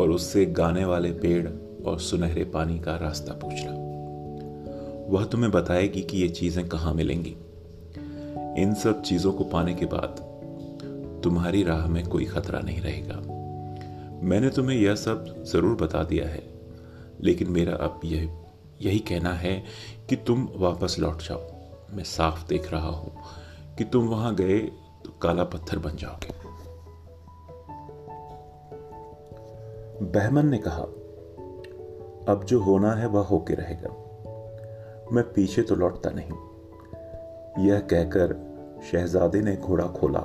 और 0.00 0.10
उससे 0.10 0.46
गाने 0.46 0.84
वाले 0.84 1.10
पेड़ 1.12 1.48
और 1.86 2.00
सुनहरे 2.00 2.44
पानी 2.44 2.78
का 2.78 2.96
रास्ता 2.96 3.32
पूछना। 3.32 3.72
वह 5.08 5.24
तुम्हें 5.24 5.50
बताएगी 5.52 6.02
कि 6.02 6.16
ये 6.16 6.28
चीज़ें 6.28 6.68
कहाँ 6.68 6.94
मिलेंगी। 6.94 7.36
इन 8.62 8.74
सब 8.74 9.02
चीज़ों 9.02 9.32
को 9.32 9.44
पाने 9.44 9.74
के 9.74 9.86
बाद 9.86 10.24
तुम्हारी 11.24 11.62
राह 11.62 11.86
में 11.86 12.06
कोई 12.06 12.24
खतरा 12.24 12.60
नहीं 12.60 12.80
रहेगा। 12.80 13.22
मैंने 14.22 14.50
तुम्हें 14.50 14.76
यह 14.76 14.94
सब 14.94 15.44
ज़रूर 15.44 15.76
बता 15.76 16.04
दिया 16.04 16.28
है, 16.28 16.42
लेकिन 17.20 17.50
मेरा 17.50 17.72
अब 17.72 18.00
यह, 18.04 18.30
यही 18.82 18.98
कहना 18.98 19.32
है 19.32 19.64
कि 20.08 20.16
तुम 20.16 20.48
वापस 20.56 20.96
लौट 20.98 21.22
जाओ। 21.22 21.57
मैं 21.90 22.04
साफ़ 22.04 22.48
देख 22.48 22.72
रहा 22.72 22.88
हूँ 22.88 23.12
कि 23.78 23.84
तुम 23.84 24.08
वहाँ 24.08 24.34
गए 24.34 24.58
तो 25.04 25.18
काला 25.22 25.44
पत्थर 25.44 25.78
बन 25.78 25.96
जाओगे। 25.96 26.48
बहमन 30.04 30.46
ने 30.46 30.58
कहा, 30.58 30.82
अब 32.32 32.44
जो 32.44 32.60
होना 32.60 32.92
है 32.92 33.06
वह 33.06 33.24
होके 33.24 33.54
रहेगा। 33.54 33.90
मैं 35.12 35.32
पीछे 35.32 35.62
तो 35.62 35.74
लौटता 35.74 36.10
नहीं। 36.10 36.32
यह 37.66 37.78
कहकर 37.78 38.48
शहजादे 38.92 39.40
ने 39.40 39.56
घोड़ा 39.56 39.86
खोला 39.86 40.20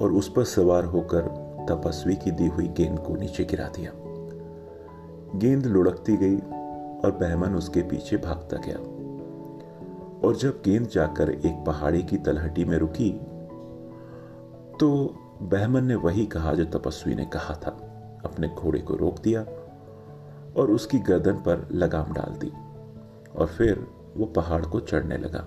और 0.00 0.12
उस 0.12 0.32
पर 0.32 0.44
सवार 0.44 0.84
होकर 0.84 1.20
तपस्वी 1.70 2.16
की 2.16 2.30
दी 2.30 2.46
हुई 2.46 2.68
गेंद 2.68 2.98
को 2.98 3.16
नीचे 3.16 3.44
गिरा 3.44 3.68
दिया। 3.68 3.92
गेंद 5.38 5.66
लुढ़कती 5.66 6.16
गई 6.16 6.36
और 7.04 7.10
बहमन 7.10 7.54
उसके 7.54 7.82
पीछे 7.82 8.16
भागता 8.16 8.56
गया। 8.56 8.97
और 10.24 10.36
जब 10.36 10.62
गेंद 10.64 10.88
जाकर 10.88 11.30
एक 11.30 11.64
पहाड़ी 11.66 12.02
की 12.02 12.16
तलहटी 12.16 12.64
में 12.64 12.76
रुकी 12.78 13.10
तो 14.80 14.88
बहमन 15.42 15.84
ने 15.84 15.94
वही 15.94 16.26
कहा 16.26 16.52
जो 16.54 16.64
तपस्वी 16.64 17.14
ने 17.14 17.24
कहा 17.24 17.54
था। 17.54 17.70
अपने 18.24 18.48
घोड़े 18.48 18.78
को 18.78 18.94
रोक 18.94 19.18
दिया 19.18 19.40
और 20.60 20.70
उसकी 20.70 20.98
गर्दन 20.98 21.32
पर 21.32 21.68
लगाम 21.72 22.12
डाल 22.12 22.38
दी 22.38 22.52
और 23.36 23.46
फिर 23.46 23.86
वो 24.16 24.26
पहाड़ 24.26 24.64
को 24.66 24.80
चढ़ने 24.80 25.16
लगा। 25.18 25.44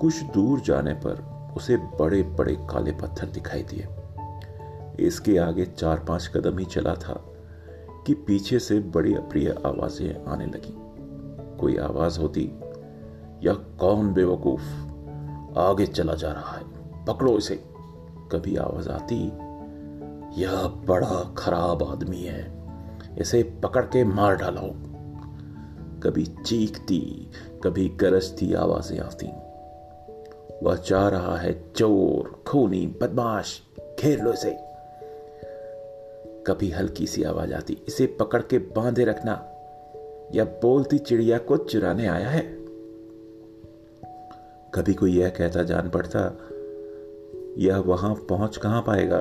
कुछ 0.00 0.22
दूर 0.22 0.60
जाने 0.60 0.94
पर 0.94 1.24
उसे 1.56 1.76
बड़े 1.76 2.22
बड़े 2.22 2.54
काले 2.70 2.92
पत्थर 2.92 3.26
दिखाई 3.26 3.62
दिए। 3.62 3.86
इसके 5.06 5.36
आगे 5.38 5.64
चार 5.66 5.98
पाँच 5.98 6.30
कदम 6.34 6.58
ही 6.58 6.64
चला 6.64 6.94
था 6.94 7.14
कि 8.06 8.14
पीछे 8.14 8.58
से 8.58 8.78
बड़ी 8.80 9.14
अप्रिय 9.14 9.50
आवाज़ें 9.66 10.24
आने 10.24 10.46
लगी। 10.46 10.74
कोई 11.58 11.76
आवाज़ 11.76 12.20
होती 12.20 12.50
यह 13.42 13.52
कौन 13.52 14.12
बेवकूफ़ 14.12 14.90
आगे 15.58 15.86
चला 15.86 16.14
जा 16.14 16.32
रहा 16.32 16.56
है। 16.56 16.64
पकड़ो 17.04 17.38
इसे। 17.38 17.64
कभी 18.32 18.56
आवाज़ 18.56 18.88
आती, 18.88 19.24
यह 20.42 20.62
बड़ा 20.66 21.34
खराब 21.38 21.82
आदमी 21.82 22.22
है। 22.22 22.64
इसे 23.18 23.42
पकड़ 23.42 23.84
के 23.84 24.04
मार 24.04 24.36
डालो। 24.36 24.74
कभी 26.00 26.26
चीखती, 26.26 27.30
कभी 27.64 27.88
गरजती 27.88 28.54
आवाज़ें 28.54 29.00
आती। 29.00 29.26
वह 30.62 30.76
चाह 30.76 31.08
रहा 31.08 31.36
है, 31.36 31.72
चोर, 31.72 32.42
खूनी, 32.46 32.86
बदमाश, 32.86 33.62
घेर 34.00 34.20
लो 34.22 34.32
इसे। 34.32 34.56
कभी 36.46 36.70
हल्की 36.70 37.06
सी 37.06 37.22
आवाज़ 37.22 37.54
आती, 37.54 37.84
इसे 37.88 38.06
पकड़ 38.06 38.42
के 38.42 38.58
बांधे 38.58 39.04
रखना। 39.04 39.46
या 40.34 40.44
बोलती 40.44 40.98
चिड़िया 40.98 41.38
को 41.38 41.56
चुराने 41.56 42.06
आया 42.06 42.28
है। 42.28 42.59
कभी 44.74 44.94
कोई 44.94 45.12
यह 45.18 45.28
कहता 45.28 45.62
जान 45.62 45.88
पड़ता, 45.90 46.20
यह 47.58 47.76
वहाँ 47.76 48.14
पहुँच 48.14 48.56
कहाँ 48.56 48.82
पाएगा? 48.82 49.18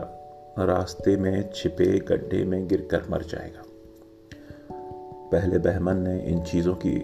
रास्ते 0.60 1.18
में 1.18 1.50
छिपे 1.56 2.00
गड्ढे 2.00 2.44
में 2.46 2.68
गिरकर 2.68 3.04
मर 3.10 3.22
जाएगा। 3.22 3.64
पहले 5.32 5.58
बहमन 5.58 5.98
ने 5.98 6.20
इन 6.24 6.42
चीज़ों 6.44 6.76
की 6.76 6.96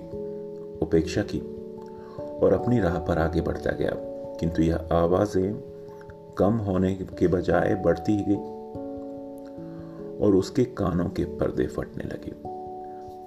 उपेक्षा 0.82 1.22
की 1.22 1.40
और 2.20 2.54
अपनी 2.54 2.80
राह 2.80 3.00
पर 3.00 3.18
आगे 3.18 3.42
बढ़ता 3.42 3.72
गया, 3.72 3.92
किंतु 4.40 4.62
यह 4.62 4.76
आवाज़ें 4.76 5.54
कम 6.38 6.54
होने 6.54 6.94
के 7.20 7.28
बजाय 7.28 7.76
बढ़ती 7.76 8.12
ही 8.12 8.24
गई 8.28 8.54
और 10.26 10.36
उसके 10.36 10.64
कानों 10.64 11.10
के 11.10 11.24
पर्दे 11.24 11.68
फटने 11.68 12.04
लगे। 12.04 12.32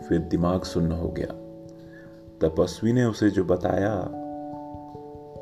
फिर 0.08 0.18
दिमाग 0.18 0.62
सुन्न 0.62 0.92
हो 0.92 1.08
गया। 1.08 1.34
तपस्वी 2.40 2.92
ने 2.92 3.04
उसे 3.04 3.30
जो 3.30 3.44
बताया 3.44 4.24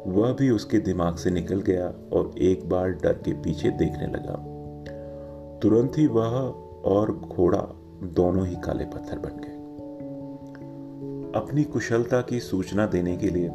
वह 0.07 0.33
भी 0.33 0.51
उसके 0.51 0.79
दिमाग 0.79 1.17
से 1.17 1.31
निकल 1.31 1.61
गया 1.61 1.87
और 2.13 2.39
एक 2.39 2.69
बार 2.69 2.91
डर 2.91 3.13
के 3.13 3.33
पीछे 3.33 3.71
देखने 3.71 4.07
लगा। 4.07 4.35
तुरंत 5.63 5.93
ही 5.99 6.07
वह 6.07 6.37
और 6.85 7.13
घोड़ा 7.13 7.63
दोनों 8.03 8.47
ही 8.47 8.57
काले 8.57 8.85
पत्थर 8.85 9.19
बन 9.19 9.29
गए। 9.29 9.57
अपनी 11.41 11.65
कुशलता 11.65 12.21
की 12.21 12.41
सूचना 12.41 12.87
देने 12.87 13.17
के 13.17 13.31
लिए 13.31 13.49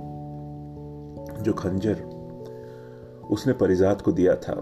जो 1.44 1.54
खंजर 1.54 2.02
उसने 3.32 3.54
परिजात 3.54 4.02
को 4.02 4.12
दिया 4.12 4.36
था, 4.36 4.54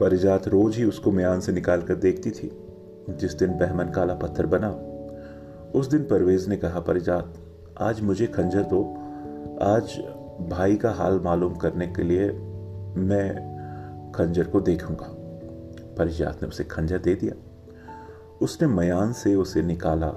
परिजात 0.00 0.48
रोज 0.48 0.76
ही 0.76 0.84
उसको 0.84 1.10
म्यान 1.10 1.40
से 1.40 1.52
निकाल 1.52 1.82
कर 1.82 1.94
देखती 1.94 2.30
थी। 2.30 2.50
जिस 3.10 3.34
दिन 3.34 3.50
बहमन 3.50 3.84
काला 3.84 4.14
पत्थर 4.14 4.46
बना, 4.46 4.70
उस 5.78 5.86
दिन 5.86 6.02
परवेज 6.04 6.48
ने 6.48 6.56
कहा, 6.56 6.80
परिजात, 6.80 7.34
आज 7.78 8.00
मुझे 8.00 8.26
खंजर 8.26 8.62
दो 8.62 8.99
आज 9.62 9.98
भाई 10.50 10.76
का 10.76 10.90
हाल 10.90 11.20
मालूम 11.20 11.54
करने 11.54 11.86
के 11.86 12.02
लिए 12.02 12.30
मैं 12.96 14.12
खंजर 14.14 14.44
को 14.44 14.60
देखूँगा। 14.60 15.06
परिजात 15.98 16.42
ने 16.42 16.48
उसे 16.48 16.64
खंजर 16.64 16.98
दे 16.98 17.14
दिया। 17.14 17.34
उसने 18.42 18.68
मयान 18.68 19.12
से 19.12 19.34
उसे 19.34 19.62
निकाला 19.62 20.08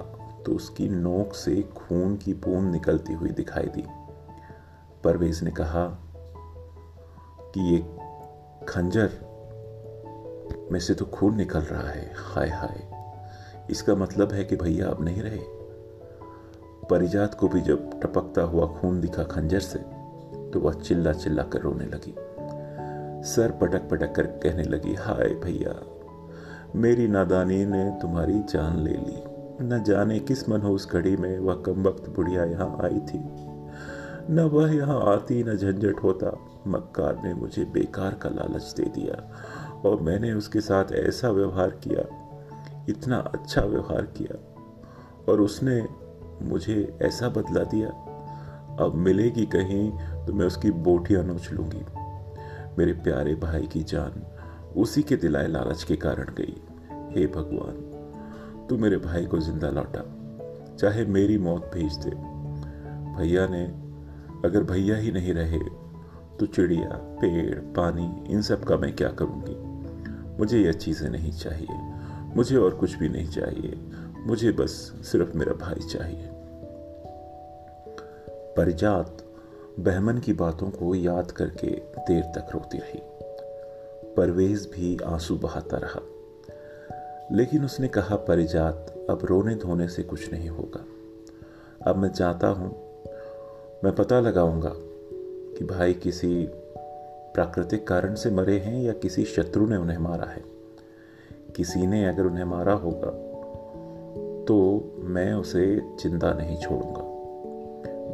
तो 0.46 0.52
उसकी 0.52 0.88
नोक 0.88 1.34
से 1.34 1.62
खून 1.62 2.16
की 2.16 2.34
बूंद 2.34 2.72
निकलती 2.72 3.12
हुई 3.12 3.30
दिखाई 3.30 3.66
दी। 3.66 3.84
परवेज 5.04 5.42
ने 5.42 5.50
कहा 5.50 5.86
कि 7.54 7.74
ये 7.74 7.78
खंजर 8.68 9.10
में 10.72 10.80
से 10.80 10.94
तो 10.94 11.04
खून 11.04 11.36
निकल 11.36 11.60
रहा 11.60 11.88
है। 11.88 12.12
हाय 12.16 12.48
हाय। 12.48 12.88
इसका 13.70 13.94
मतलब 13.94 14.32
है 14.32 14.44
कि 14.44 14.56
भैया 14.56 14.88
अब 14.88 15.04
नहीं 15.04 15.22
रहे। 15.22 15.53
परिजात 16.90 17.34
को 17.34 17.48
भी 17.48 17.60
जब 17.60 17.90
टपकता 18.00 18.42
हुआ 18.42 18.66
खून 18.70 19.00
दिखा 19.00 19.22
खंजर 19.24 19.60
से 19.60 19.78
तो 20.50 20.60
वह 20.60 20.72
चिल्ला 20.72 21.12
चिल्ला 21.12 21.42
कर 21.42 21.60
रोने 21.60 21.84
लगी। 21.86 22.14
सर 23.24 23.50
पटक 23.60 23.88
पटक 23.90 24.14
कर 24.14 24.26
कहने 24.42 24.62
लगी, 24.64 24.94
हाय 24.94 25.28
भैया, 25.44 25.74
मेरी 26.76 27.06
नादानी 27.08 27.64
ने 27.66 27.84
तुम्हारी 28.02 28.38
जान 28.50 28.78
ले 28.78 28.92
ली। 28.92 29.22
न 29.62 29.82
जाने 29.86 30.18
किस 30.20 30.48
मनहूस 30.48 30.88
घड़ी 30.92 31.16
में 31.16 31.38
वह 31.38 31.62
कम 31.66 31.82
वक्त 31.82 32.08
बुढ़िया 32.08 32.44
यहाँ 32.44 32.76
आई 32.84 33.00
थी। 33.02 33.18
न 34.30 34.48
वह 34.52 34.74
यहाँ 34.74 35.00
आती, 35.14 35.42
न 35.44 35.56
झंझट 35.56 36.02
होता। 36.02 36.36
मक्कार 36.66 37.20
ने 37.24 37.34
मुझे 37.34 37.64
बेकार 37.64 38.14
का 38.14 38.28
लालच 38.28 38.72
दे 38.76 38.84
दिया 38.94 39.80
और 39.84 40.00
मैंने 40.00 40.32
उसके 40.32 40.60
साथ 40.60 40.92
ऐसा 40.98 41.30
व्यवहार 41.30 41.70
किया, 41.84 42.04
इतना 42.88 43.18
अच्छा 43.34 43.62
व्यवहार 43.62 44.06
किया 44.16 44.38
और 45.28 45.40
उसने 45.40 45.80
मुझे 46.42 46.98
ऐसा 47.02 47.28
बदला 47.28 47.64
दिया। 47.64 47.88
अब 48.84 48.92
मिलेगी 48.94 49.46
कहीं 49.46 49.90
तो 50.26 50.32
मैं 50.32 50.46
उसकी 50.46 50.70
बोटियाँ 50.70 51.24
नोच 51.24 51.50
लूँगी। 51.52 51.84
मेरे 52.78 52.92
प्यारे 52.92 53.34
भाई 53.34 53.66
की 53.66 53.82
जान 53.82 54.22
उसी 54.76 55.02
के 55.02 55.16
दिलाए 55.16 55.46
लालच 55.46 55.84
के 55.84 55.96
कारण 55.96 56.34
गई। 56.34 56.56
हे 57.12 57.26
भगवान, 57.26 58.66
तू 58.66 58.78
मेरे 58.78 58.96
भाई 58.96 59.26
को 59.26 59.38
ज़िंदा 59.38 59.70
लौटा। 59.70 60.04
चाहे 60.76 61.04
मेरी 61.04 61.38
मौत 61.38 61.70
भेज 61.74 61.96
दे। 61.96 62.10
भैया 63.16 63.46
ने, 63.46 63.64
अगर 64.44 64.62
भैया 64.62 64.96
ही 64.96 65.12
नहीं 65.12 65.34
रहे 65.34 65.58
तो 66.38 66.46
चिड़िया, 66.46 66.88
पेड़, 67.20 67.58
पानी, 67.58 68.24
इन 68.28 68.42
सब 68.42 68.64
का 68.64 68.76
मैं 68.76 68.96
क्या 68.96 69.08
करूँगी? 69.08 69.56
मुझे 70.38 70.60
यह 70.60 70.72
चीज़ें 70.72 71.08
नहीं 71.10 71.32
चाहिए। 71.32 71.80
मुझे 72.36 72.56
और 72.56 72.74
कुछ 72.74 72.96
भी 72.98 73.08
नहीं 73.08 73.28
चाहिए। 73.28 73.76
मुझे 74.24 74.52
बस 74.52 74.70
सिर्फ़ 75.02 75.36
मेरा 75.36 75.52
भाई 75.52 75.88
चाहिए। 75.88 76.28
परिजात 78.56 79.24
बहमन 79.80 80.18
की 80.18 80.32
बातों 80.32 80.70
को 80.70 80.94
याद 80.94 81.30
करके 81.30 81.70
देर 81.98 82.22
तक 82.22 82.48
रोती 82.54 82.78
रही। 82.78 83.02
परवेज 84.16 84.70
भी 84.74 84.98
आँसू 85.04 85.36
बहाता 85.36 85.76
रहा। 85.76 86.02
लेकिन 87.32 87.64
उसने 87.64 87.88
कहा, 87.88 88.16
परिजात, 88.16 89.06
अब 89.10 89.18
रोने 89.24 89.54
धोने 89.54 89.88
से 89.88 90.02
कुछ 90.02 90.32
नहीं 90.32 90.48
होगा। 90.48 90.84
अब 91.90 91.96
मैं 91.96 92.08
चाहता 92.08 92.48
हूँ। 92.48 92.70
मैं 93.84 93.94
पता 93.94 94.20
लगाऊँगा 94.20 94.72
कि 95.58 95.64
भाई 95.64 95.94
किसी 95.94 96.48
प्राकृतिक 97.34 97.86
कारण 97.86 98.14
से 98.14 98.30
मरे 98.30 98.58
हैं 98.58 98.82
या 98.82 98.92
किसी 98.92 99.24
शत्रु 99.24 99.66
ने 99.66 99.76
उन्हें 99.76 99.98
मारा 99.98 100.24
है। 100.24 100.44
किसी 101.56 101.86
ने 101.86 102.06
अगर 102.06 102.22
उन्हें 102.22 102.44
मारा 102.44 102.72
होगा 102.72 103.23
तो 104.48 104.56
मैं 104.98 105.32
उसे 105.32 105.94
चिंता 106.00 106.32
नहीं 106.32 106.56
छोड़ूँगा। 106.56 107.02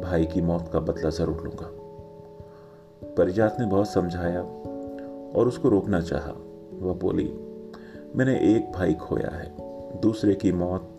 भाई 0.01 0.25
की 0.25 0.41
मौत 0.41 0.69
का 0.73 0.79
बदला 0.79 1.09
ज़रूर 1.09 1.43
लूँगा। 1.43 1.67
परिजात 3.17 3.57
ने 3.59 3.65
बहुत 3.65 3.89
समझाया 3.89 4.41
और 5.35 5.47
उसको 5.47 5.69
रोकना 5.69 6.01
चाहा। 6.01 6.31
वह 6.79 6.93
बोली, 6.93 7.33
मैंने 8.15 8.35
एक 8.55 8.71
भाई 8.71 8.93
खोया 8.93 9.29
है, 9.29 9.55
दूसरे 10.01 10.35
की 10.35 10.51
मौत 10.51 10.97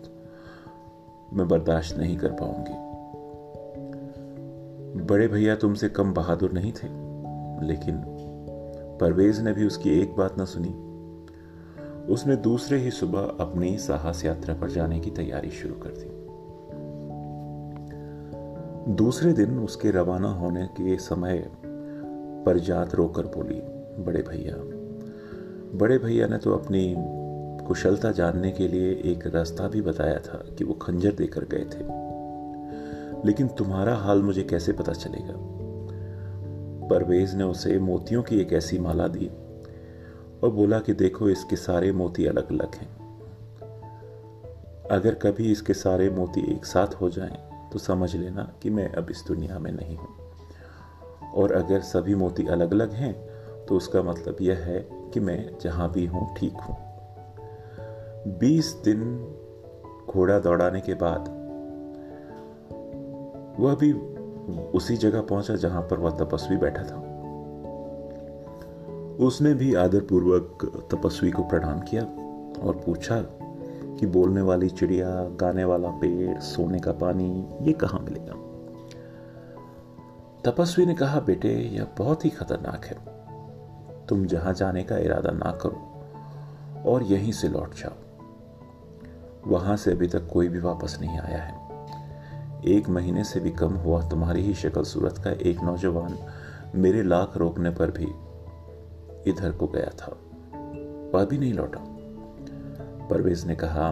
मैं 1.33 1.47
बर्दाश्त 1.47 1.97
नहीं 1.97 2.17
कर 2.17 2.31
पाऊँगी। 2.31 2.81
बड़े 5.03 5.27
भैया 5.27 5.55
तुमसे 5.55 5.89
कम 5.89 6.13
बहादुर 6.13 6.51
नहीं 6.51 6.71
थे, 6.71 6.87
लेकिन 7.67 8.03
परवेज 9.01 9.39
ने 9.39 9.53
भी 9.53 9.65
उसकी 9.67 9.99
एक 10.01 10.15
बात 10.15 10.37
ना 10.37 10.45
सुनी। 10.45 10.73
उसने 12.09 12.35
दूसरे 12.35 12.77
ही 12.77 12.91
सुबह 12.91 13.19
अपनी 13.19 13.77
साहस 13.77 14.25
यात्रा 14.25 14.53
पर 14.55 14.69
जाने 14.69 14.99
की 14.99 15.11
तैयारी 15.11 15.49
शुरू 15.49 15.73
कर 15.73 15.89
दी। 15.89 16.23
दूसरे 18.93 19.33
दिन 19.33 19.59
उसके 19.59 19.91
रवाना 19.91 20.29
होने 20.31 20.65
के 20.65 20.97
समय 20.97 21.51
परजात 22.45 22.95
रोकर 22.95 23.23
बोली, 23.23 23.61
बड़े 24.03 24.21
भैया 24.21 24.55
बड़े 25.77 25.97
भैया 25.97 26.27
ने 26.27 26.37
तो 26.37 26.53
अपनी 26.53 26.95
कुशलता 27.67 28.11
जानने 28.11 28.51
के 28.51 28.67
लिए 28.67 28.91
एक 28.91 29.35
रास्ता 29.35 29.67
भी 29.67 29.81
बताया 29.81 30.19
था 30.19 30.45
कि 30.57 30.63
वो 30.63 30.73
खंजर 30.73 31.11
देकर 31.11 31.45
गए 31.45 31.63
थे। 31.63 32.03
लेकिन 33.27 33.47
तुम्हारा 33.47 33.95
हाल 33.95 34.21
मुझे 34.21 34.43
कैसे 34.43 34.73
पता 34.73 34.93
चलेगा? 34.93 35.33
परवेज 36.87 37.35
ने 37.35 37.43
उसे 37.43 37.79
मोतियों 37.79 38.23
की 38.23 38.39
एक 38.39 38.53
ऐसी 38.53 38.79
माला 38.79 39.07
दी 39.07 39.31
और 40.43 40.49
बोला 40.49 40.79
कि 40.79 40.93
देखो, 40.93 41.29
इसके 41.29 41.55
सारे 41.55 41.91
मोती 41.91 42.25
अलग 42.25 42.51
अलग 42.51 42.75
हैं। 42.75 42.91
अगर 44.91 45.15
कभी 45.15 45.51
इसके 45.51 45.73
सारे 45.73 46.09
मोती 46.09 46.41
एक 46.55 46.65
साथ 46.65 46.87
हो 46.87 47.09
जाएँ 47.09 47.69
तो 47.71 47.79
समझ 47.79 48.15
लेना 48.15 48.51
कि 48.61 48.69
मैं 48.69 48.91
अब 48.91 49.09
इस 49.09 49.23
दुनिया 49.27 49.59
में 49.59 49.71
नहीं 49.71 49.97
हूँ। 49.97 50.07
और 51.35 51.51
अगर 51.51 51.81
सभी 51.81 52.15
मोती 52.15 52.47
अलग 52.47 52.71
अलग 52.71 52.91
हैं 52.91 53.13
तो 53.65 53.77
उसका 53.77 54.01
मतलब 54.01 54.37
यह 54.41 54.57
है 54.57 54.79
कि 55.13 55.19
मैं 55.19 55.57
जहाँ 55.61 55.91
भी 55.91 56.05
हूँ, 56.05 56.35
ठीक 56.35 56.53
हूँ। 56.53 56.75
बीस 58.39 58.73
दिन 58.85 58.99
घोड़ा 60.09 60.39
दौड़ाने 60.39 60.81
के 60.81 60.93
बाद, 60.93 61.29
वह 63.59 63.75
भी 63.75 63.93
उसी 64.69 64.97
जगह 64.97 65.21
पहुँचा 65.21 65.55
जहाँ 65.55 65.81
पर 65.81 65.99
वह 65.99 66.11
तपस्वी 66.11 66.57
बैठा 66.57 66.83
था। 66.83 67.12
उसने 69.19 69.53
भी 69.53 69.73
आदरपूर्वक 69.73 70.65
तपस्वी 70.91 71.31
को 71.31 71.43
प्रणाम 71.43 71.79
किया 71.79 72.03
और 72.61 72.83
पूछा 72.85 73.21
कि 73.99 74.05
बोलने 74.05 74.41
वाली 74.41 74.69
चिड़िया, 74.69 75.07
गाने 75.29 75.63
वाला 75.63 75.89
पेड़, 75.89 76.39
सोने 76.39 76.79
का 76.79 76.91
पानी, 76.91 77.49
ये 77.61 77.73
कहाँ 77.73 77.99
मिलेगा? 77.99 78.33
तपस्वी 80.45 80.85
ने 80.85 80.93
कहा, 80.93 81.19
बेटे, 81.19 81.53
यह 81.53 81.87
बहुत 81.97 82.25
ही 82.25 82.29
खतरनाक 82.29 82.85
है। 82.85 83.13
तुम 84.07 84.25
जहाँ 84.25 84.53
जाने 84.53 84.83
का 84.83 84.97
इरादा 84.97 85.31
ना 85.31 85.51
करो 85.51 85.93
और 86.89 87.03
यहीं 87.03 87.31
से 87.31 87.47
लौट 87.47 87.73
जाओ। 87.75 87.93
वहाँ 89.47 89.77
से 89.77 89.91
अभी 89.91 90.07
तक 90.07 90.29
कोई 90.33 90.47
भी 90.47 90.59
वापस 90.59 90.97
नहीं 91.01 91.19
आया 91.19 91.43
है। 91.43 91.63
एक 92.65 92.89
महीने 92.89 93.23
से 93.23 93.39
भी 93.39 93.51
कम 93.51 93.73
हुआ 93.73 94.09
तुम्हारी 94.09 94.41
ही 94.41 94.53
शक्ल 94.53 94.83
सूरत 94.83 95.17
का 95.17 95.31
एक 95.31 95.61
नौजवान 95.63 96.17
मेरे 96.75 97.03
लाख 97.03 97.37
रोकने 97.37 97.69
पर 97.69 97.91
भी 97.91 98.07
इधर 99.27 99.51
को 99.51 99.67
गया 99.67 99.89
था। 99.89 100.17
वह 101.13 101.25
भी 101.25 101.37
नहीं 101.37 101.53
लौटा। 101.53 101.79
परवेज 103.07 103.45
ने 103.45 103.55
कहा, 103.55 103.89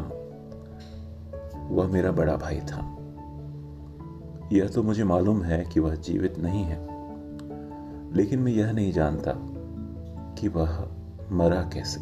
वह 1.69 1.87
मेरा 1.87 2.11
बड़ा 2.11 2.35
भाई 2.35 2.59
था। 2.59 2.97
यह 4.51 4.67
तो 4.67 4.83
मुझे 4.83 5.03
मालूम 5.03 5.43
है 5.43 5.65
कि 5.73 5.79
वह 5.79 5.95
जीवित 5.95 6.37
नहीं 6.37 6.63
है। 6.63 6.91
लेकिन 8.13 8.39
मैं 8.39 8.51
यह 8.51 8.71
नहीं 8.71 8.93
जानता 8.93 9.31
कि 10.33 10.47
वह 10.47 10.89
मरा 11.31 11.69
कैसे। 11.73 12.01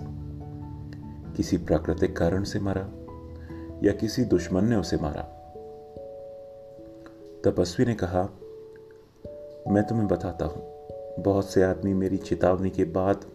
किसी 1.38 1.58
प्राकृतिक 1.58 2.18
कारण 2.18 2.44
से 2.44 2.60
मरा 2.60 2.90
या 3.84 3.92
किसी 3.92 4.24
दुश्मन 4.24 4.66
ने 4.66 4.76
उसे 4.76 4.98
मारा? 4.98 5.22
तपस्वी 7.46 7.86
ने 7.86 7.94
कहा, 7.94 8.22
मैं 9.68 9.84
तुम्हें 9.84 10.08
बताता 10.08 10.46
हूँ। 10.46 10.69
बहुत 11.20 11.50
से 11.50 11.64
आदमी 11.64 11.94
मेरी 11.94 12.18
चेतावनी 12.18 12.70
के 12.70 12.84
बाद 12.84 13.26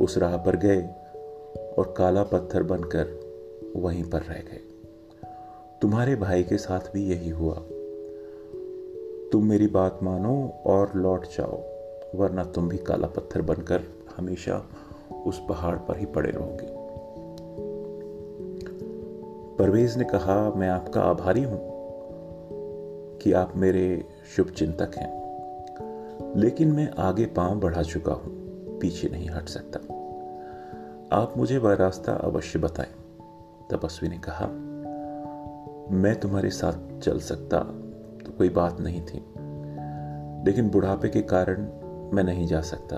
उस 0.00 0.18
राह 0.18 0.36
पर 0.36 0.56
गए 0.56 0.82
और 1.78 1.94
काला 1.96 2.22
पत्थर 2.22 2.62
बनकर 2.62 3.20
वहीं 3.76 4.04
पर 4.04 4.18
रह 4.18 4.34
गए। 4.34 4.60
तुम्हारे 5.82 6.16
भाई 6.16 6.42
के 6.42 6.56
साथ 6.56 6.80
भी 6.94 7.10
यही 7.10 7.30
हुआ। 7.30 7.54
तुम 9.32 9.44
मेरी 9.44 9.66
बात 9.66 9.98
मानो 10.02 10.52
और 10.66 10.92
लौट 10.96 11.24
जाओ, 11.24 11.62
वरना 12.18 12.44
तुम 12.44 12.68
भी 12.68 12.78
काला 12.78 13.06
पत्थर 13.06 13.42
बनकर 13.42 13.82
हमेशा 14.16 14.66
उस 15.26 15.42
पहाड़ 15.48 15.76
पर 15.76 15.98
ही 15.98 16.06
पड़े 16.06 16.30
रहोगे। 16.30 16.82
परवेज 19.56 19.96
ने 19.96 20.04
कहा, 20.04 20.52
मैं 20.56 20.68
आपका 20.68 21.00
आभारी 21.00 21.42
हूँ 21.42 21.60
कि 23.18 23.32
आप 23.32 23.52
मेरे 23.56 24.04
शुभ 24.36 24.48
चिंतक 24.48 24.90
हैं। 24.96 25.21
लेकिन 26.36 26.72
मैं 26.72 26.90
आगे 26.98 27.24
पाँव 27.26 27.60
बढ़ा 27.60 27.82
चुका 27.82 28.12
हूँ, 28.12 28.32
पीछे 28.78 29.08
नहीं 29.08 29.28
हट 29.30 29.48
सकता। 29.48 29.78
आप 31.16 31.34
मुझे 31.36 31.58
वह 31.58 31.74
रास्ता 31.74 32.12
अवश्य 32.12 32.58
बताएँ, 32.58 32.92
तपस्वी 33.70 34.08
ने 34.08 34.18
कहा। 34.18 34.46
मैं 35.96 36.14
तुम्हारे 36.20 36.50
साथ 36.50 37.00
चल 37.00 37.18
सकता 37.20 37.58
तो 38.24 38.32
कोई 38.38 38.48
बात 38.48 38.80
नहीं 38.80 39.00
थी। 39.00 39.24
लेकिन 40.46 40.70
बुढ़ापे 40.70 41.08
के 41.08 41.22
कारण 41.22 41.62
मैं 42.14 42.24
नहीं 42.24 42.46
जा 42.46 42.60
सकता। 42.60 42.96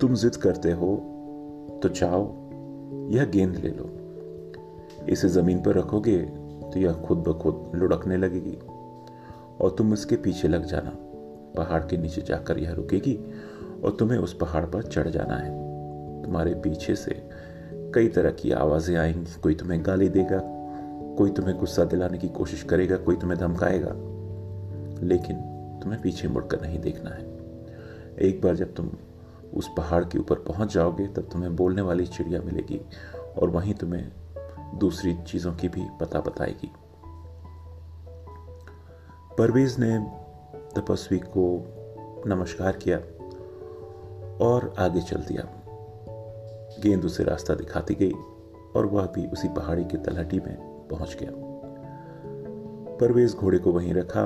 तुम 0.00 0.14
जिद 0.14 0.36
करते 0.36 0.72
हो 0.72 0.94
तो 1.82 1.88
चाहो, 1.88 2.24
यह 3.10 3.24
गेंद 3.24 3.56
ले 3.56 3.70
लो। 3.70 3.90
इसे 5.08 5.28
ज़मीन 5.28 5.62
पर 5.62 5.74
रखोगे 5.74 6.18
तो 6.64 6.78
यह 6.78 6.92
खुद 6.92 7.18
ब 7.18 7.38
खुद 7.38 7.70
लुढ़कने 7.74 8.16
लगेगी, 8.16 8.58
और 9.60 9.74
तुम 9.78 9.92
इसके 9.92 10.16
पीछे 10.16 10.48
लग 10.48 10.64
जाना। 10.64 10.96
पहाड़ 11.56 11.82
के 11.84 11.96
नीचे 11.96 12.22
जाकर 12.22 12.58
यह 12.58 12.72
रुकेगी 12.72 13.16
और 13.84 13.96
तुम्हें 13.98 14.18
उस 14.18 14.34
पहाड़ 14.34 14.66
पर 14.66 14.82
चढ़ 14.82 15.08
जाना 15.08 15.36
है। 15.36 15.68
तुम्हारे 16.22 16.54
पीछे 16.54 16.96
से 16.96 17.28
कई 17.94 18.08
तरह 18.08 18.30
की 18.30 18.50
आवाज़ें 18.50 18.96
आएँगी। 18.96 19.40
कोई 19.40 19.54
तुम्हें 19.54 19.86
गाली 19.86 20.08
देगा, 20.08 20.40
कोई 21.18 21.30
तुम्हें 21.30 21.56
गुस्सा 21.56 21.84
दिलाने 21.84 22.18
की 22.18 22.28
कोशिश 22.28 22.62
करेगा, 22.62 22.96
कोई 22.96 23.16
तुम्हें 23.16 23.40
धमकाएगा। 23.40 23.92
लेकिन 25.06 25.36
तुम्हें 25.82 26.02
पीछे 26.02 26.28
मुड़कर 26.28 26.60
नहीं 26.60 26.78
देखना 26.78 27.10
है। 27.10 27.38
एक 28.18 28.40
बार 28.44 28.56
जब 28.56 28.74
तुम 28.74 28.90
उस 29.54 29.70
पहाड़ 29.76 30.04
के 30.04 30.18
ऊपर 30.18 30.36
पहुँच 30.36 30.74
जाओगे, 30.74 31.06
तब 31.06 31.22
तुम्हें 31.22 31.56
बोलने 31.56 31.82
वाली 31.82 32.06
चिड़िया 32.06 32.40
मिलेगी 32.40 32.80
और 33.38 33.50
वहीं 33.50 33.74
तुम्हें 33.74 34.12
दूसरी 34.78 35.14
चीज़ों 35.14 35.52
की 35.52 35.68
भी 35.68 35.86
पता 36.00 36.20
बताएगी। 36.20 36.72
परवेज 39.38 39.76
ने 39.78 40.17
तपस्वी 40.76 41.18
को 41.18 41.74
नमस्कार 42.26 42.76
किया 42.76 42.98
और 44.44 44.74
आगे 44.78 45.00
चल 45.00 45.16
दिया। 45.16 45.44
गेंद 46.82 47.04
उसे 47.04 47.24
रास्ता 47.24 47.54
दिखाती 47.54 47.94
गई 47.94 48.12
और 48.76 48.86
वह 48.86 49.06
भी 49.06 49.26
उसी 49.26 49.48
पहाड़ी 49.48 49.84
की 49.84 49.96
तलहटी 49.96 50.40
में 50.40 50.56
पहुँच 50.88 51.16
गया। 51.20 51.30
परवेज 52.96 53.34
घोड़े 53.34 53.58
को 53.58 53.72
वहीं 53.72 53.94
रखा 53.94 54.22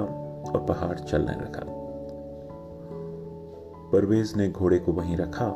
और 0.52 0.66
पहाड़ 0.68 0.98
चलने 0.98 1.32
लगा। 1.32 1.62
परवेज 3.90 4.36
ने 4.36 4.48
घोड़े 4.48 4.78
को 4.78 4.92
वहीं 4.92 5.16
रखा 5.16 5.46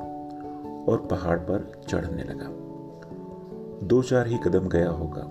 और 0.89 1.09
पहाड़ 1.11 1.39
पर 1.39 1.83
चढ़ने 1.89 2.23
लगा। 2.23 2.67
दो 3.87 4.03
चार 4.03 4.27
ही 4.27 4.39
कदम 4.39 4.69
गया 4.69 4.91
होगा 4.91 5.23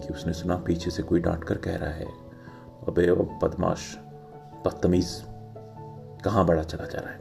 कि 0.00 0.14
उसने 0.14 0.32
सुना 0.32 0.56
पीछे 0.56 0.90
से 0.90 1.02
कोई 1.02 1.20
डांट 1.20 1.44
कर 1.44 1.56
कह 1.56 1.76
रहा 1.76 1.90
है, 1.90 2.06
अबे 2.88 3.06
अब 3.06 3.38
बदमाश 3.42 3.98
बदतमीज 4.66 5.24
कहाँ 6.24 6.46
बड़ा 6.46 6.62
चला 6.62 6.84
जा 6.84 6.98
रहा 6.98 7.10
है? 7.10 7.20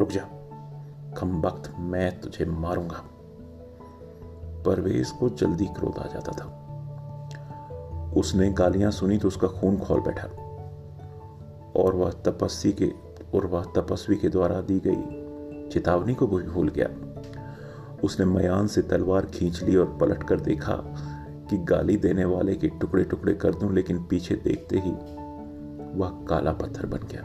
रुक 0.00 0.08
जा। 0.08 0.28
कम 1.18 1.40
वक्त 1.40 1.72
मैं 1.78 2.20
तुझे 2.20 2.44
मारूँगा। 2.44 3.04
परवेज 4.66 5.10
को 5.10 5.28
जल्दी 5.28 5.66
क्रोध 5.66 5.98
आ 5.98 6.06
जाता 6.06 6.32
था। 6.32 6.62
उसने 8.16 8.52
गालियाँ 8.52 8.90
सुनी 8.90 9.18
तो 9.18 9.28
उसका 9.28 9.48
खून 9.48 9.78
खोल 9.78 10.00
बैठा। 10.00 10.28
और 11.76 11.94
वह 11.94 12.10
तपस्वी 12.10 12.72
के, 12.72 12.92
और 13.34 13.46
वह 13.46 13.64
तपस्वी 13.76 14.16
के 14.16 14.28
द्वारा 14.28 14.60
दी 14.60 14.80
गई 14.86 15.26
चेतावनी 15.68 16.14
को 16.14 16.26
भी 16.26 16.42
भूल 16.42 16.68
गया। 16.68 16.88
उसने 18.04 18.26
मयान 18.26 18.66
से 18.66 18.82
तलवार 18.82 19.26
खींच 19.26 19.62
ली 19.62 19.76
और 19.76 19.98
पलट 20.00 20.22
कर 20.22 20.40
देखा 20.40 20.76
कि 21.50 21.58
गाली 21.58 21.96
देने 21.96 22.24
वाले 22.24 22.54
के 22.54 22.68
टुकड़े 22.68 23.04
टुकड़े 23.04 23.34
कर 23.34 23.54
दूँ, 23.54 23.72
लेकिन 23.74 24.04
पीछे 24.04 24.34
देखते 24.34 24.78
ही 24.78 24.92
वह 25.96 26.10
काला 26.28 26.52
पत्थर 26.52 26.86
बन 26.86 27.06
गया। 27.12 27.22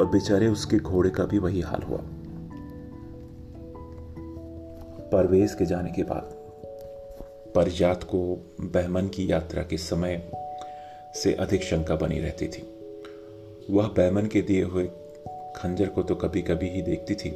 और 0.00 0.06
बेचारे 0.06 0.48
उसके 0.48 0.78
घोड़े 0.78 1.10
का 1.10 1.24
भी 1.24 1.38
वही 1.38 1.60
हाल 1.60 1.82
हुआ। 1.82 1.98
परवेज 5.12 5.54
के 5.54 5.66
जाने 5.66 5.90
के 5.90 6.02
बाद 6.02 6.30
परिजात 7.54 8.02
को 8.02 8.18
बहमन 8.60 9.08
की 9.08 9.30
यात्रा 9.32 9.62
के 9.62 9.76
समय 9.76 10.30
से 11.14 11.32
अधिक 11.34 11.62
शंका 11.62 11.96
बनी 11.96 12.20
रहती 12.20 12.48
थी। 12.48 12.62
वह 13.70 13.88
बहमन 13.88 14.26
के 14.26 14.42
दिए 14.42 14.62
हुए 14.62 14.84
खंजर 15.56 15.88
को 15.88 16.02
तो 16.02 16.14
कभी 16.14 16.42
कभी 16.42 16.68
ही 16.68 16.82
देखती 16.82 17.14
थी, 17.14 17.30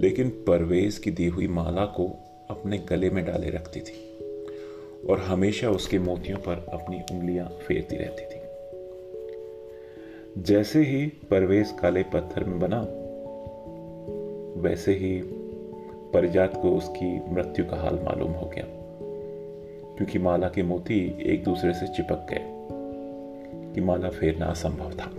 लेकिन 0.00 0.28
परवेज 0.46 0.98
की 0.98 1.10
दी 1.10 1.26
हुई 1.26 1.48
माला 1.48 1.84
को 1.84 2.06
अपने 2.50 2.78
गले 2.78 3.10
में 3.10 3.24
डाले 3.24 3.50
रखती 3.50 3.80
थी। 3.80 4.07
और 5.06 5.18
हमेशा 5.18 5.70
उसके 5.70 5.98
मोतियों 5.98 6.38
पर 6.38 6.66
अपनी 6.72 6.96
उंगलियाँ 6.96 7.46
फेरती 7.48 7.96
रहती 7.96 8.22
थी। 8.22 8.38
जैसे 10.42 10.80
ही 10.80 11.06
परवेज 11.06 11.70
काले 11.80 12.02
पत्थर 12.02 12.44
में 12.44 12.58
बना, 12.60 12.80
वैसे 14.62 14.92
ही 14.92 15.22
परिजात 16.14 16.56
को 16.62 16.76
उसकी 16.76 17.34
मृत्यु 17.34 17.64
का 17.64 17.76
हाल 17.76 17.94
मालूम 17.94 18.32
हो 18.32 18.46
गया, 18.46 18.64
क्योंकि 19.96 20.18
माला 20.18 20.48
के 20.48 20.62
मोती 20.62 21.18
एक 21.22 21.44
दूसरे 21.44 21.74
से 21.74 21.86
चिपक 21.86 22.26
गए 22.30 22.44
कि 23.74 23.80
माला 23.80 24.10
फेरना 24.10 24.46
असंभव 24.46 24.90
था। 24.90 25.10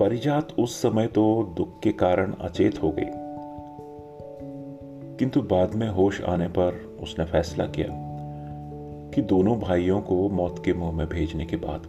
परिजात 0.00 0.48
उस 0.58 0.82
समय 0.82 1.06
तो 1.06 1.54
दुख 1.56 1.80
के 1.82 1.92
कारण 1.92 2.32
अचेत 2.32 2.82
हो 2.82 2.90
गई। 2.90 3.19
किंतु 5.20 5.42
बाद 5.42 5.74
में 5.74 5.88
होश 5.88 6.22
आने 6.22 6.48
पर 6.48 6.98
उसने 7.02 7.24
फैसला 7.24 7.66
किया 7.66 7.86
कि 9.14 9.22
दोनों 9.22 9.58
भाइयों 9.58 10.00
को 10.00 10.28
मौत 10.28 10.62
के 10.64 10.72
मुँह 10.72 10.92
में 10.92 11.08
भेजने 11.08 11.46
के 11.46 11.56
बाद। 11.56 11.80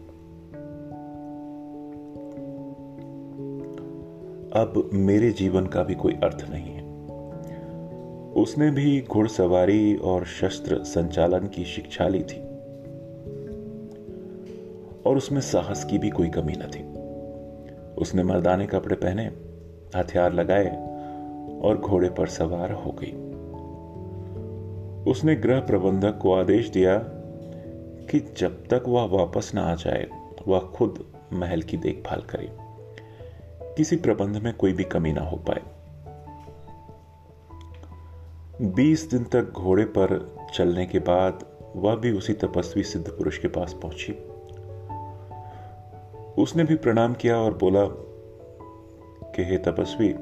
अब 4.55 4.89
मेरे 4.93 5.31
जीवन 5.31 5.65
का 5.65 5.83
भी 5.83 5.95
कोई 5.95 6.13
अर्थ 6.13 6.47
नहीं 6.49 6.71
है। 6.71 6.83
उसने 8.33 8.71
भी 8.71 9.05
घुड़सवारी 9.11 9.95
और 9.95 10.25
शस्त्र 10.25 10.83
संचालन 10.83 11.47
की 11.47 11.65
शिक्षा 11.65 12.07
ली 12.07 12.23
थी। 12.23 12.39
और 15.05 15.17
उसमें 15.17 15.41
साहस 15.41 15.85
की 15.85 15.97
भी 15.97 16.09
कोई 16.09 16.29
कमी 16.29 16.53
न 16.53 16.61
थी। 16.61 16.83
उसने 17.93 18.23
मर्दाने 18.23 18.65
कपड़े 18.65 18.95
पहने, 18.95 19.31
हथियार 19.97 20.33
लगाए 20.33 20.90
और 21.63 21.77
घोड़े 21.77 22.09
पर 22.09 22.27
सवार 22.27 22.71
हो 22.71 22.91
गई। 22.91 23.31
उसने 25.11 25.35
गृह 25.35 25.59
प्रबंधक 25.59 26.19
को 26.21 26.33
आदेश 26.33 26.69
दिया 26.69 26.97
कि 28.07 28.33
जब 28.37 28.67
तक 28.67 28.83
वह 28.87 29.03
वापस 29.03 29.51
न 29.55 29.57
आ 29.57 29.75
जाए, 29.75 30.07
वह 30.47 30.59
खुद 30.59 31.13
महल 31.33 31.61
की 31.61 31.77
देखभाल 31.77 32.21
करे। 32.21 32.57
किसी 33.75 33.95
प्रबंध 33.95 34.37
में 34.37 34.53
कोई 34.53 34.73
भी 34.73 34.83
कमी 34.83 35.13
ना 35.13 35.21
हो 35.21 35.37
पाए। 35.37 35.61
बीस 38.61 39.09
दिन 39.09 39.23
तक 39.23 39.51
घोड़े 39.51 39.85
पर 39.85 40.35
चलने 40.53 40.85
के 40.85 40.99
बाद 40.99 41.45
वह 41.75 41.95
भी 41.95 42.11
उसी 42.11 42.33
तपस्वी 42.33 42.83
सिद्ध 42.83 43.09
पुरुष 43.09 43.37
के 43.37 43.47
पास 43.47 43.73
पहुँची। 43.73 44.13
उसने 46.41 46.63
भी 46.63 46.75
प्रणाम 46.75 47.13
किया 47.13 47.37
और 47.37 47.57
बोला 47.57 47.85
कि, 49.35 49.43
हे 49.43 49.57
तपस्वी 49.57 50.15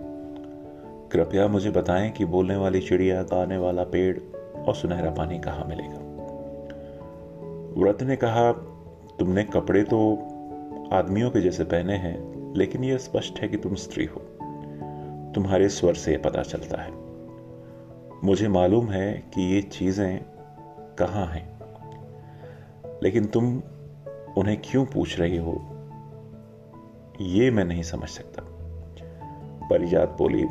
कृपया 1.12 1.48
मुझे 1.48 1.72
बताएँ 1.72 2.12
कि 2.12 2.26
बोलने 2.26 2.56
वाली 2.56 2.82
चिड़िया, 2.82 3.24
गाने 3.24 3.58
वाला 3.58 3.84
पेड़ 3.84 4.20
और 4.56 4.76
सुनहरा 4.76 5.12
पानी 5.12 5.40
कहाँ 5.40 5.66
मिलेगा? 5.66 6.00
व्रत 7.82 8.04
ने 8.04 8.16
कहा, 8.16 8.52
तुमने 9.20 9.44
कपड़े 9.44 9.84
तो 9.84 10.16
आदमियों 10.94 11.32
के 11.32 11.42
जैसे 11.42 11.64
पहने 11.64 11.96
हैं, 11.96 12.40
लेकिन 12.56 12.84
यह 12.84 12.98
स्पष्ट 12.98 13.40
है 13.40 13.48
कि 13.48 13.58
तुम 13.58 13.76
स्त्री 13.76 14.06
हो। 14.06 14.20
तुम्हारे 15.36 15.70
स्वर 15.70 15.94
से 15.94 16.12
यह 16.12 16.22
पता 16.26 16.42
चलता 16.42 16.82
है। 16.82 16.92
मुझे 18.24 18.48
मालूम 18.48 18.88
है 18.88 19.14
कि 19.14 19.42
ये 19.42 19.62
चीज़ें 19.62 20.26
कहाँ 20.98 21.26
हैं। 21.26 21.60
लेकिन 23.04 23.26
तुम 23.26 23.62
उन्हें 24.38 24.62
क्यों 24.66 24.86
पूछ 24.86 25.20
रही 25.20 25.38
हो, 25.38 25.62
ये 27.22 27.52
मैं 27.52 27.66
नहीं 27.66 27.84
समझ 27.84 28.10
सकता। 28.10 28.44
परिजात 29.68 30.16
बोली 30.18 30.46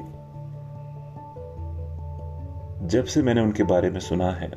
जब 2.88 3.04
से 3.04 3.22
मैंने 3.22 3.40
उनके 3.40 3.62
बारे 3.62 3.90
में 3.90 4.00
सुना 4.00 4.30
है, 4.30 4.50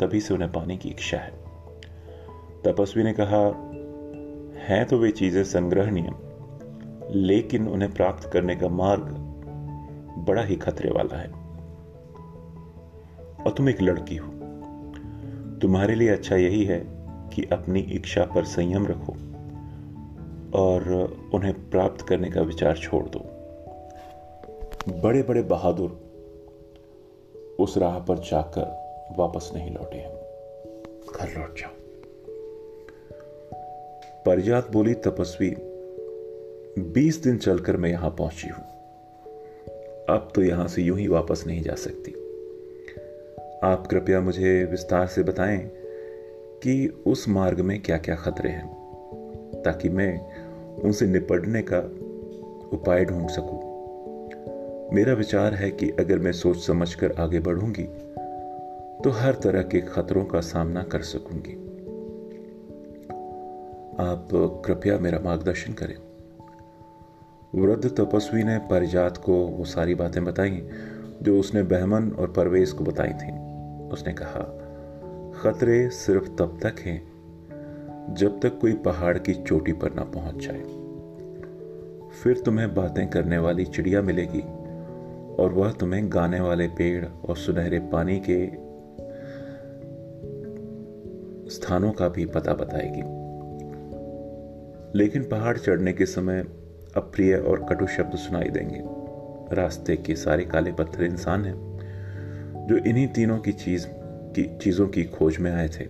तभी 0.00 0.20
से 0.20 0.34
उन्हें 0.34 0.52
पाने 0.52 0.76
की 0.76 0.88
इच्छा 0.88 1.18
है। 1.18 1.30
तपस्वी 2.64 3.02
ने 3.02 3.12
कहा, 3.20 3.46
हैं 4.66 4.84
तो 4.84 4.98
वे 4.98 5.10
चीज़ें 5.10 5.44
संग्रहणीय, 5.44 6.10
लेकिन 7.10 7.68
उन्हें 7.68 7.94
प्राप्त 7.94 8.30
करने 8.32 8.56
का 8.56 8.68
मार्ग 8.68 9.02
बड़ा 10.28 10.42
ही 10.42 10.56
खतरे 10.56 10.90
वाला 10.90 11.18
है। 11.18 11.28
और 13.44 13.52
तुम 13.56 13.68
एक 13.68 13.82
लड़की 13.82 14.16
हो। 14.16 14.28
तुम्हारे 15.62 15.94
लिए 15.94 16.08
अच्छा 16.08 16.36
यही 16.36 16.64
है 16.64 16.86
कि 17.34 17.48
अपनी 17.52 17.80
इच्छा 17.80 18.24
पर 18.24 18.44
संयम 18.44 18.86
रखो 18.86 19.12
और 20.58 20.92
उन्हें 21.34 21.70
प्राप्त 21.70 22.02
करने 22.02 22.30
का 22.30 22.40
विचार 22.40 22.76
छोड़ 22.76 23.04
दो। 23.04 23.20
बड़े 25.02 25.22
बड़े 25.22 25.42
बहादुर 25.42 26.03
उस 27.64 27.78
राह 27.78 27.98
पर 27.98 28.18
जाकर 28.18 29.14
वापस 29.18 29.50
नहीं 29.54 29.70
लौटे 29.70 29.96
हैं 29.96 30.12
घर 31.14 31.40
लौट 31.40 31.58
जाओ। 31.58 31.70
परिजात 34.26 34.70
बोली, 34.72 34.94
तपस्वी, 34.94 35.54
बीस 36.78 37.22
दिन 37.22 37.38
चलकर 37.38 37.76
मैं 37.76 37.90
यहाँ 37.90 38.10
पहुँची 38.10 38.48
हूँ। 38.48 38.64
अब 40.08 40.32
तो 40.34 40.42
यहाँ 40.42 40.68
से 40.68 40.82
यूँ 40.82 40.98
ही 40.98 41.08
वापस 41.08 41.44
नहीं 41.46 41.62
जा 41.62 41.74
सकती। 41.74 42.12
आप 43.64 43.86
कृपया 43.86 44.20
मुझे 44.20 44.64
विस्तार 44.64 45.06
से 45.06 45.22
बताएँ 45.22 45.58
कि 46.62 47.02
उस 47.06 47.28
मार्ग 47.28 47.60
में 47.60 47.82
क्या 47.82 47.98
क्या 47.98 48.16
खतरे 48.16 48.50
हैं, 48.50 49.62
ताकि 49.64 49.88
मैं 49.88 50.20
उनसे 50.82 51.06
निपटने 51.06 51.62
का 51.62 51.78
उपाय 52.76 53.04
ढूंढ 53.04 53.28
सकूँ। 53.28 53.73
मेरा 54.94 55.12
विचार 55.12 55.54
है 55.54 55.70
कि 55.70 55.90
अगर 55.90 56.18
मैं 56.18 56.32
सोच 56.32 56.56
समझकर 56.56 57.12
आगे 57.12 57.40
बढ़ूँगी 57.40 57.82
तो 59.04 59.10
हर 59.10 59.34
तरह 59.34 59.62
के 59.62 59.80
खतरों 59.80 60.24
का 60.24 60.40
सामना 60.40 60.82
कर 60.82 61.02
सकूँगी। 61.02 61.54
आप 64.00 64.28
कृपया 64.66 64.98
मेरा 64.98 65.18
मार्गदर्शन 65.18 65.72
करें। 65.72 65.96
वृद्ध 67.54 67.88
तपस्वी 67.88 68.44
ने 68.44 68.58
परिजात 68.58 69.16
को 69.16 69.46
वो 69.46 69.64
सारी 69.64 69.94
बातें 69.94 70.24
बताई, 70.24 70.68
जो 71.22 71.40
उसने 71.40 71.62
बहमन 71.62 72.10
और 72.10 72.30
परवेज 72.30 72.72
को 72.72 72.84
बताई 72.84 73.12
थी। 73.12 73.32
उसने 73.88 74.12
कहा, 74.12 74.42
खतरे 75.36 75.88
सिर्फ़ 75.88 76.28
तब 76.28 76.58
तक 76.62 76.80
हैं, 76.80 77.02
जब 78.14 78.40
तक 78.40 78.58
कोई 78.58 78.72
पहाड़ 78.72 79.18
की 79.18 79.34
चोटी 79.34 79.72
पर 79.72 79.94
ना 79.94 80.04
पहुँच 80.04 80.46
जाए। 80.46 80.62
फिर 82.22 82.42
तुम्हें 82.44 82.74
बातें 82.74 83.10
करने 83.10 83.38
वाली 83.38 83.64
चिड़िया 83.64 84.02
मिलेगी। 84.02 84.53
और 85.38 85.52
वह 85.52 85.72
तुम्हें 85.72 86.12
गाने 86.12 86.40
वाले 86.40 86.68
पेड़ 86.68 87.06
और 87.06 87.36
सुनहरे 87.36 87.78
पानी 87.78 88.22
के 88.30 88.64
स्थानों 91.50 91.92
का 91.92 92.08
भी 92.08 92.26
पता 92.26 92.54
बताएगी। 92.54 93.24
लेकिन 94.98 95.22
पहाड़ 95.22 95.58
चढ़ने 95.58 95.92
के 95.92 96.06
समय 96.06 96.40
अप्रिय 96.96 97.34
और 97.34 97.66
कटु 97.68 97.86
शब्द 97.86 98.16
सुनाई 98.16 98.48
देंगे। 98.48 98.82
रास्ते 99.54 99.96
के 99.96 100.16
सारे 100.16 100.44
काले 100.44 100.72
पत्थर 100.72 101.04
इंसान 101.04 101.44
हैं, 101.44 101.56
जो 102.66 102.76
इन्हीं 102.76 103.08
तीनों 103.08 103.38
की 103.38 103.52
चीज़ 103.52 103.86
की 103.90 104.58
चीज़ों 104.58 104.88
की 104.88 105.04
खोज 105.04 105.38
में 105.38 105.52
आए 105.52 105.68
थे। 105.68 105.86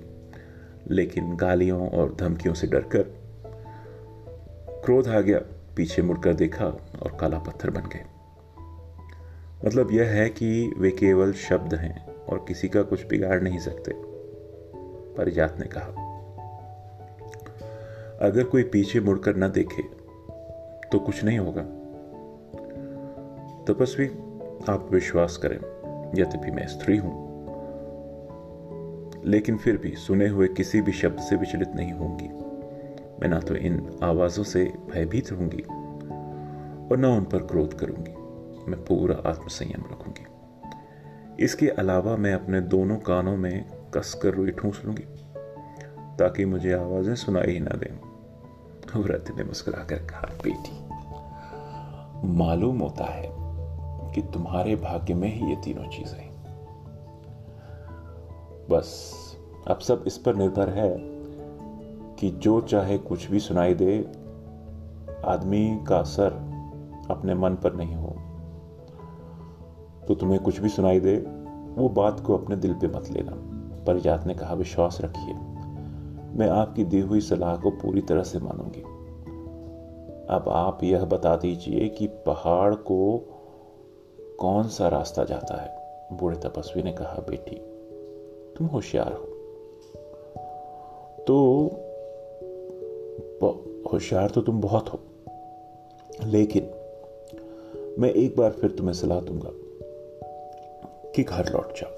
लेकिन 0.90 1.36
गालियों 1.36 1.88
और 1.88 2.16
धमकियों 2.20 2.54
से 2.54 2.66
डरकर 2.66 3.02
क्रोध 4.84 5.08
आ 5.08 5.20
गया, 5.20 5.38
पीछे 5.76 6.02
मुड़कर 6.02 6.34
देखा 6.34 6.66
और 7.02 7.16
काला 7.20 7.38
पत्थर 7.38 7.70
बन 7.70 7.80
गए। 7.80 8.13
मतलब 9.64 9.90
यह 9.92 10.04
है 10.04 10.28
कि 10.28 10.74
वे 10.78 10.90
केवल 10.90 11.32
शब्द 11.32 11.74
हैं 11.74 12.14
और 12.16 12.44
किसी 12.48 12.68
का 12.68 12.82
कुछ 12.82 13.06
बिगाड़ 13.06 13.42
नहीं 13.42 13.58
सकते। 13.58 13.92
परिजात 15.14 15.56
ने 15.60 15.66
कहा, 15.66 15.86
अगर 18.20 18.44
कोई 18.44 18.62
पीछे 18.62 19.00
मुड़कर 19.00 19.36
न 19.36 19.50
देखे 19.50 19.82
तो 20.92 20.98
कुछ 20.98 21.24
नहीं 21.24 21.38
होगा। 21.38 21.62
तपस्वी, 23.64 24.06
आप 24.68 24.88
विश्वास 24.92 25.36
करें, 25.36 25.56
यद्यपि 26.18 26.50
मैं 26.50 26.66
स्त्री 26.66 26.96
हूँ। 26.96 27.24
लेकिन 29.24 29.56
फिर 29.56 29.76
भी 29.76 29.90
सुने 29.90 30.28
हुए 30.28 30.48
किसी 30.48 30.80
भी 30.80 30.92
शब्द 30.92 31.20
से 31.20 31.36
विचलित 31.36 31.68
नहीं 31.68 31.92
होंगी। 31.92 32.28
मैं 33.20 33.28
ना 33.28 33.40
तो 33.40 33.54
इन 33.54 33.98
आवाजों 34.02 34.44
से 34.44 34.64
भयभीत 34.64 35.32
होंगी 35.32 35.62
और 36.90 36.96
ना 36.96 37.08
उन 37.08 37.24
पर 37.24 37.38
क्रोध 37.38 37.74
करूँगी। 37.74 38.23
मैं 38.68 38.84
पूरा 38.84 39.16
आत्मसंयम 39.30 39.84
रखूँगी। 39.92 41.44
इसके 41.44 41.68
अलावा 41.68 42.16
मैं 42.16 42.34
अपने 42.34 42.60
दोनों 42.60 42.96
कानों 42.96 43.36
में 43.36 43.64
कसकर 43.94 44.34
रुई 44.34 44.50
ठूस 44.50 44.82
लूँगी, 44.84 45.06
ताकि 46.18 46.44
मुझे 46.44 46.72
आवाज़ें 46.72 47.14
सुनाई 47.14 47.52
ही 47.52 47.60
ना 47.60 47.76
दें। 47.76 49.02
व्रत 49.02 49.32
ने 49.36 49.44
मुस्कुराकर 49.44 49.96
कहा, 49.96 50.28
बेटी, 50.44 50.76
मालूम 52.28 52.78
होता 52.78 53.04
है 53.04 53.30
कि 54.14 54.22
तुम्हारे 54.32 54.76
भाग्य 54.76 55.14
में 55.14 55.28
ही 55.28 55.48
ये 55.50 55.56
तीनों 55.56 55.88
चीज़ें 55.90 56.32
बस, 58.70 59.10
अब 59.68 59.78
सब 59.78 60.04
इस 60.06 60.18
पर 60.18 60.34
निर्भर 60.34 60.68
है 60.68 60.96
कि 62.16 62.30
जो 62.30 62.60
चाहे 62.60 62.98
कुछ 62.98 63.30
भी 63.30 63.40
सुनाई 63.40 63.74
दे, 63.74 63.98
आदमी 65.24 65.84
का 65.88 65.98
असर 65.98 66.32
अपने 67.10 67.34
मन 67.34 67.54
पर 67.54 67.74
नहीं 67.74 67.94
हो। 67.94 68.16
तो 70.08 70.14
तुम्हें 70.14 70.42
कुछ 70.42 70.60
भी 70.60 70.68
सुनाई 70.68 71.00
दे, 71.00 71.16
वो 71.80 71.88
बात 71.88 72.20
को 72.20 72.38
अपने 72.38 72.56
दिल 72.56 72.74
पे 72.74 72.86
मत 72.86 73.08
लेना। 73.10 73.32
परिजात 73.84 74.26
ने 74.26 74.34
कहा, 74.34 74.54
विश्वास 74.54 74.98
रखिए। 75.00 75.34
मैं 76.38 76.48
आपकी 76.48 76.84
दी 76.84 77.00
हुई 77.00 77.20
सलाह 77.20 77.56
को 77.56 77.70
पूरी 77.70 78.00
तरह 78.00 78.22
से 78.22 78.38
मानूँगी। 78.38 78.80
अब 80.30 80.44
आप 80.48 80.84
यह 80.84 81.04
बता 81.04 81.36
दीजिए 81.36 81.88
कि 81.88 82.06
पहाड़ 82.06 82.74
को 82.74 83.24
कौन 84.40 84.68
सा 84.68 84.88
रास्ता 84.88 85.24
जाता 85.24 85.62
है? 85.62 85.84
बूढ़े 86.18 86.38
तपस्वी 86.38 86.82
ने 86.82 86.92
कहा, 86.92 87.26
बेटी, 87.30 87.56
तुम 88.56 88.66
होशियार 88.66 89.12
हो। 89.12 89.30
तो 91.24 91.70
होशियार 93.92 94.30
तो 94.30 94.40
तुम 94.40 94.60
बहुत 94.60 94.88
हो। 94.88 95.00
लेकिन 96.24 96.70
मैं 97.98 98.10
एक 98.10 98.36
बार 98.36 98.50
फिर 98.50 98.70
तुम्हें 98.70 98.94
सलाह 98.94 99.20
दूँगा। 99.20 99.63
कि 101.14 101.22
घर 101.22 101.52
लौट 101.52 101.76
जाओ। 101.76 101.93